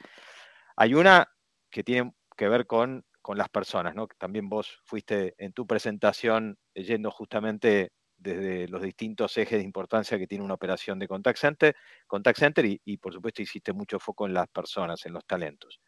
Hay 0.76 0.94
una 0.94 1.30
que 1.70 1.84
tiene 1.84 2.14
que 2.38 2.48
ver 2.50 2.68
con, 2.68 3.06
con 3.22 3.38
las 3.38 3.50
personas, 3.50 3.96
¿no? 3.96 4.08
También 4.18 4.50
vos 4.50 4.82
fuiste 4.84 5.36
en 5.38 5.54
tu 5.54 5.66
presentación 5.66 6.58
yendo 6.74 7.12
justamente 7.12 7.92
desde 8.18 8.68
los 8.68 8.82
distintos 8.82 9.38
ejes 9.38 9.60
de 9.60 9.64
importancia 9.64 10.18
que 10.18 10.28
tiene 10.28 10.44
una 10.44 10.56
operación 10.56 11.00
de 11.00 11.08
contact 11.08 11.40
center, 11.40 11.76
contact 12.06 12.38
center 12.38 12.66
y, 12.66 12.82
y 12.84 12.98
por 12.98 13.14
supuesto 13.14 13.42
hiciste 13.42 13.72
mucho 13.72 14.00
foco 14.00 14.28
en 14.28 14.34
las 14.34 14.48
personas, 14.50 15.06
en 15.06 15.14
los 15.14 15.26
talentos. 15.26 15.80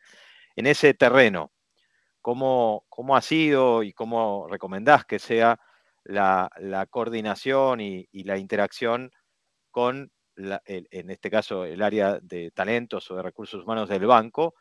En 0.55 0.67
ese 0.67 0.93
terreno, 0.93 1.51
¿cómo, 2.21 2.86
cómo 2.89 3.15
ha 3.15 3.21
sido 3.21 3.84
y 3.84 3.93
cómo 3.93 4.47
recomendás 4.49 5.05
que 5.05 5.19
sea 5.19 5.60
la, 6.03 6.49
coordinación 6.89 7.81
y, 7.81 8.07
la 8.23 8.38
interacción 8.38 9.12
con, 9.71 10.12
en 10.36 11.10
este 11.10 11.29
caso, 11.29 11.65
el 11.65 11.81
área 11.81 12.19
de 12.21 12.51
talentos 12.51 13.10
o 13.12 13.15
de 13.15 13.23
recursos 13.23 13.63
humanos 13.63 13.89
del 13.89 14.05
banco, 14.05 14.55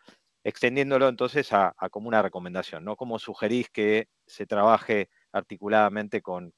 extendiéndolo 0.44 1.09
entonces 1.09 1.53
a, 1.53 1.75
como 1.90 2.09
una 2.09 2.23
recomendación, 2.23 2.85
¿no? 2.85 2.96
¿Cómo 2.96 3.18
sugerís 3.18 3.70
que 3.70 4.09
se 4.27 4.46
trabaje 4.46 5.11
articuladamente 5.33 6.23
con, 6.23 6.53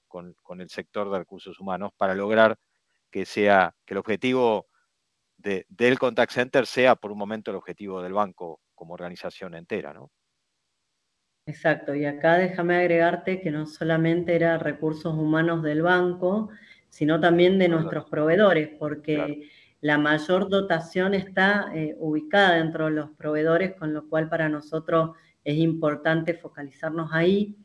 el 0.58 0.68
sector 0.70 1.10
de 1.10 1.18
recursos 1.18 1.58
humanos 1.60 1.92
para 1.96 2.14
lograr 2.14 2.58
que 3.10 3.26
sea, 3.26 3.74
que 3.84 3.94
el 3.94 3.98
objetivo 3.98 4.68
del 5.36 5.98
contact 5.98 6.32
center 6.32 6.66
sea 6.66 6.94
por 6.96 7.10
un 7.12 7.18
momento 7.18 7.50
el 7.50 7.56
objetivo 7.56 8.00
del 8.00 8.12
banco 8.12 8.60
como 8.74 8.94
organización 8.94 9.54
entera, 9.54 9.92
¿no? 9.92 10.10
Exacto, 11.44 11.94
y 11.94 12.04
acá 12.04 12.38
déjame 12.38 12.76
agregarte 12.76 13.40
que 13.40 13.50
no 13.50 13.66
solamente 13.66 14.36
era 14.36 14.58
recursos 14.58 15.12
humanos 15.14 15.62
del 15.64 15.82
banco, 15.82 16.50
sino 16.88 17.18
también 17.18 17.58
de 17.58 17.68
nuestros 17.68 18.04
proveedores, 18.08 18.68
porque 18.78 19.48
la 19.80 19.98
mayor 19.98 20.48
dotación 20.48 21.14
está 21.14 21.72
eh, 21.74 21.96
ubicada 21.98 22.54
dentro 22.54 22.84
de 22.84 22.92
los 22.92 23.10
proveedores, 23.10 23.74
con 23.74 23.92
lo 23.92 24.08
cual 24.08 24.28
para 24.28 24.48
nosotros 24.48 25.16
es 25.42 25.56
importante 25.56 26.34
focalizarnos 26.34 27.10
ahí. 27.12 27.56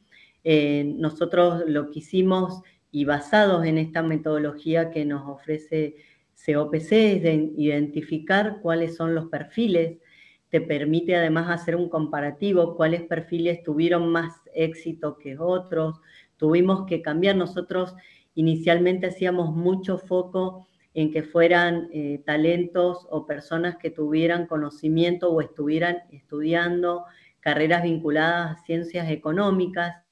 Eh, 0.44 0.84
nosotros 0.98 1.63
lo 1.68 1.92
que 1.92 2.00
hicimos 2.00 2.63
y 2.90 3.06
basados 3.06 3.63
en 3.66 3.78
esta 3.78 4.02
metodología 4.02 4.90
que 4.90 5.06
nos 5.06 5.28
ofrece 5.28 5.98
COPC 6.34 6.92
es 6.92 7.22
de 7.22 7.52
identificar 7.58 8.60
cuáles 8.62 8.96
son 8.96 9.13
los 9.13 9.28
perfiles 9.28 10.00
te 10.49 10.62
permite 10.62 11.15
además 11.15 11.49
hacer 11.49 11.75
un 11.75 11.89
comparativo, 11.89 12.75
cuáles 12.75 13.03
perfiles 13.03 13.63
tuvieron 13.63 14.10
más 14.12 14.33
éxito 14.53 15.17
que 15.17 15.38
otros. 15.38 15.99
Tuvimos 16.38 16.86
que 16.86 17.01
cambiar. 17.01 17.36
Nosotros 17.36 17.95
inicialmente 18.36 19.07
hacíamos 19.07 19.53
mucho 19.53 19.97
foco 19.97 20.67
en 20.93 21.12
que 21.12 21.23
fueran 21.23 21.89
eh, 21.91 22.21
talentos 22.25 23.05
o 23.10 23.25
personas 23.25 23.77
que 23.77 23.91
tuvieran 23.91 24.47
conocimiento 24.47 25.31
o 25.31 25.41
estuvieran 25.41 25.97
estudiando 26.12 27.05
carreras 27.39 27.83
vinculadas 27.83 28.57
a 28.57 28.63
ciencias 28.65 29.10
económicas 29.10 30.03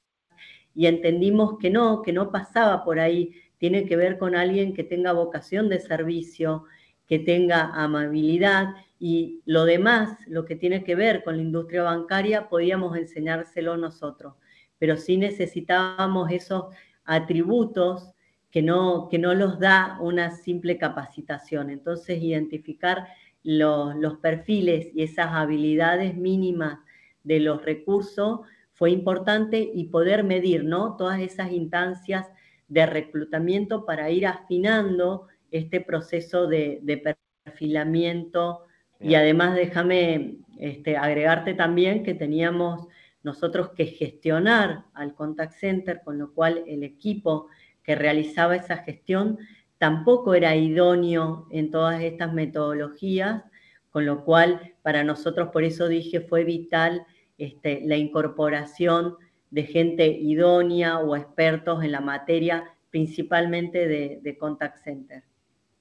y 0.74 0.86
entendimos 0.86 1.58
que 1.58 1.70
no, 1.70 2.02
que 2.02 2.12
no 2.12 2.30
pasaba 2.30 2.84
por 2.84 3.00
ahí, 3.00 3.32
tiene 3.58 3.86
que 3.86 3.96
ver 3.96 4.18
con 4.18 4.36
alguien 4.36 4.74
que 4.74 4.84
tenga 4.84 5.12
vocación 5.12 5.68
de 5.70 5.80
servicio, 5.80 6.64
que 7.06 7.18
tenga 7.18 7.72
amabilidad 7.74 8.74
y 8.98 9.42
lo 9.44 9.64
demás, 9.64 10.18
lo 10.26 10.44
que 10.44 10.56
tiene 10.56 10.82
que 10.82 10.94
ver 10.94 11.22
con 11.22 11.36
la 11.36 11.42
industria 11.42 11.82
bancaria, 11.82 12.48
podíamos 12.48 12.96
enseñárselo 12.96 13.76
nosotros, 13.76 14.34
pero 14.78 14.96
sí 14.96 15.16
necesitábamos 15.16 16.30
esos 16.30 16.66
atributos 17.04 18.12
que 18.50 18.62
no, 18.62 19.08
que 19.10 19.18
no 19.18 19.34
los 19.34 19.58
da 19.58 19.98
una 20.00 20.30
simple 20.30 20.78
capacitación. 20.78 21.70
Entonces, 21.70 22.22
identificar 22.22 23.06
los, 23.42 23.94
los 23.96 24.16
perfiles 24.16 24.88
y 24.94 25.02
esas 25.02 25.28
habilidades 25.32 26.16
mínimas 26.16 26.78
de 27.22 27.40
los 27.40 27.64
recursos 27.64 28.40
fue 28.72 28.90
importante 28.90 29.70
y 29.74 29.84
poder 29.84 30.24
medir 30.24 30.64
¿no? 30.64 30.96
todas 30.96 31.20
esas 31.20 31.52
instancias 31.52 32.26
de 32.68 32.86
reclutamiento 32.86 33.84
para 33.84 34.10
ir 34.10 34.26
afinando 34.26 35.28
este 35.50 35.80
proceso 35.80 36.46
de, 36.46 36.80
de 36.82 37.16
perfilamiento 37.44 38.66
y 39.00 39.14
además 39.14 39.54
déjame 39.54 40.38
este, 40.58 40.96
agregarte 40.96 41.54
también 41.54 42.02
que 42.02 42.14
teníamos 42.14 42.86
nosotros 43.22 43.70
que 43.70 43.86
gestionar 43.86 44.84
al 44.94 45.14
contact 45.14 45.54
center, 45.54 46.00
con 46.04 46.18
lo 46.18 46.32
cual 46.32 46.62
el 46.66 46.82
equipo 46.82 47.48
que 47.82 47.94
realizaba 47.94 48.56
esa 48.56 48.78
gestión 48.78 49.38
tampoco 49.78 50.34
era 50.34 50.56
idóneo 50.56 51.46
en 51.50 51.70
todas 51.70 52.00
estas 52.02 52.32
metodologías, 52.32 53.42
con 53.90 54.06
lo 54.06 54.24
cual 54.24 54.74
para 54.82 55.04
nosotros, 55.04 55.48
por 55.52 55.64
eso 55.64 55.88
dije, 55.88 56.20
fue 56.20 56.44
vital 56.44 57.04
este, 57.38 57.82
la 57.84 57.96
incorporación 57.96 59.16
de 59.50 59.62
gente 59.64 60.06
idónea 60.06 60.98
o 60.98 61.16
expertos 61.16 61.84
en 61.84 61.92
la 61.92 62.00
materia, 62.00 62.64
principalmente 62.90 63.86
de 63.88 64.38
contact 64.38 64.78
center. 64.82 65.22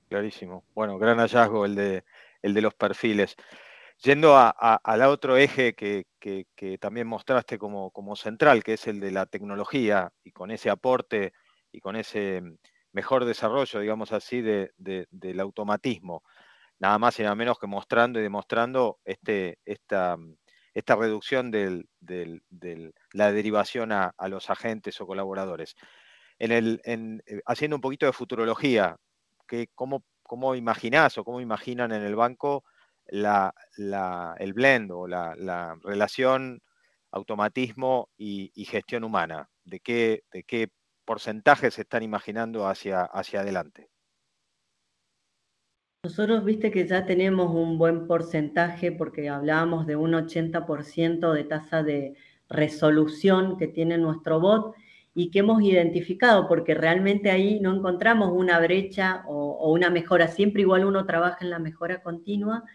Clarísimo. 0.07 0.65
Bueno, 0.73 0.97
gran 0.97 1.17
hallazgo 1.17 1.65
el 1.65 1.75
de 1.75 2.03
el 2.45 2.53
de 2.53 2.61
los 2.61 2.75
perfiles. 2.75 3.35
Yendo 4.03 4.35
al 4.37 5.01
otro 5.03 5.35
eje 5.37 5.73
que, 5.73 6.05
también 6.79 7.07
mostraste 7.07 7.57
como, 7.57 8.15
central, 8.15 8.63
que 8.63 8.73
es 8.73 8.87
el 8.87 8.99
de 8.99 9.11
la 9.11 9.25
tecnología, 9.25 10.11
y 10.23 10.31
con 10.31 10.51
ese 10.51 10.69
aporte 10.69 11.33
y 11.71 11.79
con 11.79 11.95
ese 11.95 12.43
mejor 12.91 13.25
desarrollo, 13.25 13.79
digamos 13.79 14.11
así, 14.11 14.41
del 14.41 15.39
automatismo, 15.39 16.23
nada 16.77 16.99
más 16.99 17.19
y 17.19 17.23
nada 17.23 17.35
menos 17.35 17.57
que 17.57 17.67
mostrando 17.67 18.19
y 18.19 18.23
demostrando 18.23 18.99
este, 19.05 19.59
esta, 19.65 20.17
esta 20.73 20.95
reducción 20.95 21.49
de 21.49 21.85
la 23.11 23.31
derivación 23.31 23.91
a, 23.91 24.13
los 24.27 24.49
agentes 24.49 25.01
o 25.01 25.07
colaboradores. 25.07 25.75
En 26.37 26.51
el, 26.51 26.81
eh, 26.85 27.41
haciendo 27.45 27.77
un 27.77 27.81
poquito 27.81 28.05
de 28.05 28.13
futurología, 28.13 28.97
¿cómo 29.73 30.03
cómo 30.25 30.55
imaginás 30.55 31.17
o 31.17 31.23
cómo 31.23 31.39
imaginan 31.39 31.91
en 31.91 32.01
el 32.01 32.15
banco 32.15 32.63
el 33.07 34.53
blend 34.53 34.91
o 34.91 35.07
la, 35.07 35.77
relación 35.83 36.61
automatismo 37.11 38.09
y, 38.17 38.65
gestión 38.65 39.03
humana? 39.03 39.49
¿De 39.63 39.79
qué, 39.79 40.23
de 40.31 40.43
qué 40.43 40.69
porcentaje 41.05 41.71
se 41.71 41.81
están 41.81 42.03
imaginando 42.03 42.67
hacia, 42.67 43.03
hacia 43.03 43.41
adelante? 43.41 43.89
Nosotros 46.03 46.43
viste 46.43 46.69
que 46.69 46.87
ya 46.87 47.05
tenemos 47.05 47.51
un 47.51 47.79
buen 47.79 48.05
porcentaje 48.05 48.91
porque 48.91 49.29
hablábamos 49.29 49.87
de 49.87 49.95
un 49.95 50.13
80% 50.13 51.33
de 51.33 51.43
tasa 51.45 51.81
de 51.81 52.15
resolución 52.47 53.57
que 53.57 53.67
tiene 53.67 53.97
nuestro 53.97 54.39
bot 54.39 54.75
y 55.17 55.31
que 55.31 55.39
hemos 55.39 55.63
identificado, 55.63 56.45
porque 56.49 56.73
realmente 56.73 57.31
ahí 57.31 57.61
no 57.61 57.73
encontramos 57.73 58.33
una 58.33 58.59
brecha 58.59 59.23
o, 59.27 59.71
una 59.71 59.89
mejora, 59.89 60.27
siempre 60.27 60.61
igual 60.61 60.83
uno 60.83 61.05
trabaja 61.05 61.37
en 61.41 61.49
la 61.49 61.57
mejora 61.57 62.03
continua, 62.03 62.65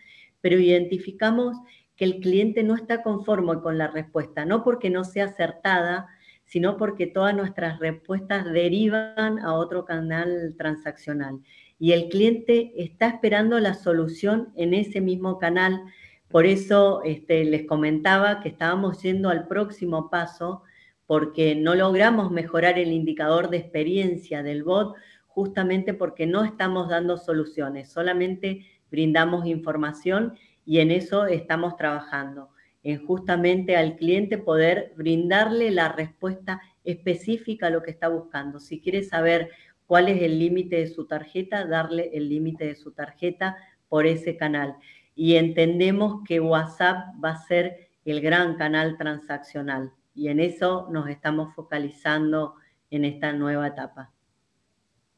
pero 0.41 0.59
identificamos 0.59 1.59
que 1.97 2.07
el 2.07 2.21
cliente 2.21 2.63
no 2.63 2.75
está 2.75 3.03
conforme 3.03 3.61
con 3.61 3.77
la 3.77 3.89
respuesta, 3.89 4.47
no 4.47 4.65
porque 4.65 4.89
no 4.89 5.05
sea 5.05 5.27
acertada, 5.27 6.09
sino 6.47 6.79
porque 6.79 7.07
todas 7.07 7.37
nuestras 7.37 7.79
respuestas 7.79 8.51
derivan 8.51 9.39
a 9.41 9.53
otro 9.53 9.85
canal 9.85 10.55
transaccional. 10.57 11.41
Y 11.79 11.93
el 11.93 12.09
cliente 12.09 12.73
está 12.77 13.07
esperando 13.09 13.61
la 13.61 13.75
solución 13.75 14.49
en 14.57 14.73
ese 14.73 15.03
mismo 15.03 15.39
canal. 15.39 15.83
Por 16.29 16.47
eso 16.47 17.03
este, 17.05 17.45
les 17.45 17.67
comentaba 17.67 18.41
que 18.41 18.49
estábamos 18.49 19.03
yendo 19.03 19.29
al 19.29 19.47
próximo 19.47 20.09
paso 20.09 20.63
porque 21.11 21.57
no 21.57 21.75
logramos 21.75 22.31
mejorar 22.31 22.79
el 22.79 22.93
indicador 22.93 23.51
de 23.51 23.57
experiencia 23.57 24.45
del 24.45 24.63
bot 24.63 24.95
justamente 25.27 25.93
porque 25.93 26.25
no 26.25 26.45
estamos 26.45 26.89
dando 26.89 27.17
soluciones, 27.17 27.91
solamente 27.91 28.65
brindamos 28.93 29.45
información 29.45 30.39
y 30.65 30.79
en 30.79 30.93
eso 30.93 31.27
estamos 31.27 31.77
trabajando 31.77 32.51
en 32.85 33.05
justamente 33.05 33.77
al 33.77 33.97
cliente 33.97 34.39
poder 34.39 34.93
brindarle 34.97 35.73
la 35.73 35.89
respuesta 35.89 36.61
específica 36.85 37.67
a 37.67 37.71
lo 37.71 37.83
que 37.83 37.91
está 37.91 38.07
buscando. 38.07 38.61
Si 38.61 38.81
quiere 38.81 39.03
saber 39.03 39.51
cuál 39.89 40.07
es 40.07 40.23
el 40.23 40.39
límite 40.39 40.77
de 40.77 40.87
su 40.87 41.09
tarjeta, 41.09 41.65
darle 41.65 42.11
el 42.15 42.29
límite 42.29 42.67
de 42.67 42.77
su 42.77 42.93
tarjeta 42.93 43.57
por 43.89 44.07
ese 44.07 44.37
canal. 44.37 44.77
Y 45.17 45.35
entendemos 45.35 46.23
que 46.25 46.39
WhatsApp 46.39 47.17
va 47.23 47.31
a 47.31 47.47
ser 47.49 47.89
el 48.05 48.21
gran 48.21 48.55
canal 48.55 48.97
transaccional 48.97 49.93
y 50.15 50.29
en 50.29 50.41
eso 50.41 50.89
nos 50.91 51.09
estamos 51.09 51.55
focalizando 51.55 52.57
en 52.91 53.05
esta 53.05 53.33
nueva 53.33 53.69
etapa. 53.69 54.13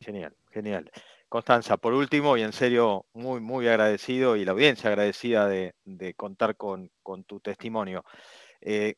Genial, 0.00 0.34
genial. 0.50 0.90
Constanza, 1.28 1.78
por 1.78 1.94
último, 1.94 2.36
y 2.36 2.42
en 2.42 2.52
serio, 2.52 3.06
muy, 3.14 3.40
muy 3.40 3.66
agradecido 3.66 4.36
y 4.36 4.44
la 4.44 4.52
audiencia 4.52 4.90
agradecida 4.90 5.48
de, 5.48 5.74
contar 6.14 6.56
con, 6.56 6.90
tu 7.26 7.40
testimonio. 7.40 8.04
Eh, 8.60 8.96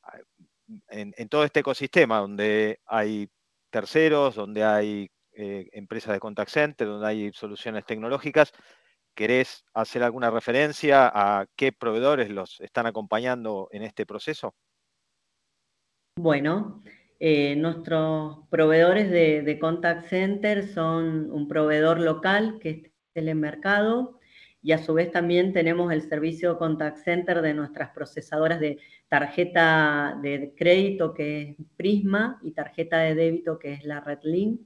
en, 0.89 1.29
todo 1.29 1.45
este 1.45 1.61
ecosistema 1.61 2.19
donde 2.19 2.81
hay 2.87 3.29
terceros, 3.71 4.35
donde 4.35 4.65
hay 4.65 5.11
eh, 5.33 5.69
empresas 5.73 6.13
de 6.13 6.21
contact 6.21 6.51
center, 6.51 6.89
donde 6.89 7.07
hay 7.07 7.33
soluciones 7.33 7.85
tecnológicas, 7.85 8.53
¿querés 9.15 9.65
hacer 9.73 10.03
alguna 10.03 10.31
referencia 10.31 11.11
a 11.15 11.47
qué 11.55 11.71
proveedores 11.73 12.31
los 12.31 12.61
están 12.61 12.87
acompañando 12.87 13.69
en 13.71 13.83
este 13.83 14.07
proceso? 14.07 14.55
Bueno, 16.17 16.81
eh, 17.19 17.57
nuestros 17.57 18.47
proveedores 18.49 19.11
de, 19.11 19.59
contact 19.61 20.07
center 20.09 20.69
son 20.69 21.29
un 21.33 21.49
proveedor 21.49 22.01
local 22.01 22.59
que 22.61 22.71
es 22.71 22.93
Telemercado 23.13 24.21
y 24.63 24.73
a 24.73 24.79
su 24.79 24.95
vez 24.95 25.11
también 25.11 25.53
tenemos 25.53 25.93
el 25.93 26.03
servicio 26.03 26.57
contact 26.57 26.99
center 26.99 27.43
de 27.43 27.55
nuestras 27.55 27.91
procesadoras 27.91 28.61
de 28.61 28.79
tarjeta 29.09 30.17
de 30.23 30.55
crédito 30.57 31.15
que 31.15 31.43
es 31.43 31.57
Prisma 31.77 32.39
y 32.43 32.53
tarjeta 32.53 32.99
de 32.99 33.17
débito 33.17 33.59
que 33.59 33.73
es 33.73 33.85
la 33.85 34.01
Redlink. 34.01 34.61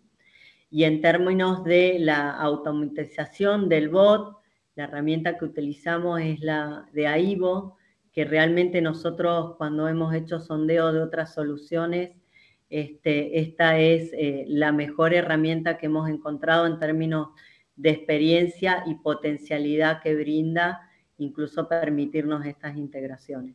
Y 0.71 0.85
en 0.85 1.01
términos 1.01 1.65
de 1.65 1.99
la 1.99 2.31
automatización 2.31 3.71
del 3.71 3.89
bot, 3.89 4.37
la 4.75 4.85
herramienta 4.85 5.39
que 5.39 5.47
utilizamos 5.47 6.21
es 6.21 6.41
la 6.41 6.87
de 6.93 7.07
AIBO, 7.07 7.79
que 8.13 8.25
realmente 8.25 8.81
nosotros 8.81 9.57
cuando 9.57 9.89
hemos 9.89 10.15
hecho 10.15 10.41
sondeo 10.41 10.93
de 10.93 11.01
otras 11.01 11.35
soluciones 11.35 12.11
este, 12.71 13.41
esta 13.41 13.79
es 13.79 14.11
eh, 14.13 14.45
la 14.47 14.73
mejor 14.73 15.15
herramienta 15.15 15.79
que 15.79 15.87
hemos 15.87 16.09
encontrado 16.09 16.67
en 16.67 16.79
términos 16.79 17.29
de 17.77 17.91
experiencia 17.91 18.83
y 18.87 18.97
potencialidad 18.97 20.03
que 20.03 20.15
brinda, 20.15 20.91
incluso 21.17 21.69
permitirnos 21.69 22.45
estas 22.45 22.77
integraciones. 22.77 23.55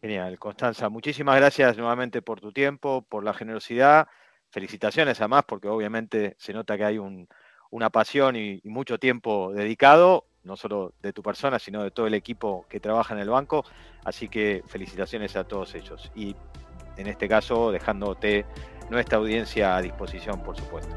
Genial, 0.00 0.38
Constanza, 0.38 0.88
muchísimas 0.88 1.36
gracias 1.36 1.76
nuevamente 1.76 2.22
por 2.22 2.40
tu 2.40 2.52
tiempo, 2.52 3.02
por 3.02 3.22
la 3.22 3.34
generosidad. 3.34 4.08
Felicitaciones 4.50 5.20
además, 5.20 5.44
porque 5.46 5.68
obviamente 5.68 6.34
se 6.38 6.52
nota 6.52 6.76
que 6.76 6.84
hay 6.84 6.98
una 6.98 7.90
pasión 7.90 8.36
y, 8.36 8.60
mucho 8.64 8.98
tiempo 8.98 9.52
dedicado, 9.52 10.26
no 10.46 10.56
solo 10.56 10.94
de 11.02 11.12
tu 11.12 11.22
persona, 11.22 11.58
sino 11.58 11.82
de 11.82 11.90
todo 11.90 12.06
el 12.06 12.14
equipo 12.14 12.64
que 12.68 12.80
trabaja 12.80 13.14
en 13.14 13.20
el 13.20 13.28
banco. 13.28 13.64
Así 14.04 14.28
que 14.28 14.62
felicitaciones 14.66 15.36
a 15.36 15.44
todos 15.44 15.74
ellos. 15.74 16.10
Y 16.14 16.34
en 16.96 17.08
este 17.08 17.28
caso 17.28 17.72
dejándote 17.72 18.46
nuestra 18.88 19.18
audiencia 19.18 19.76
a 19.76 19.82
disposición, 19.82 20.40
por 20.42 20.56
supuesto. 20.56 20.96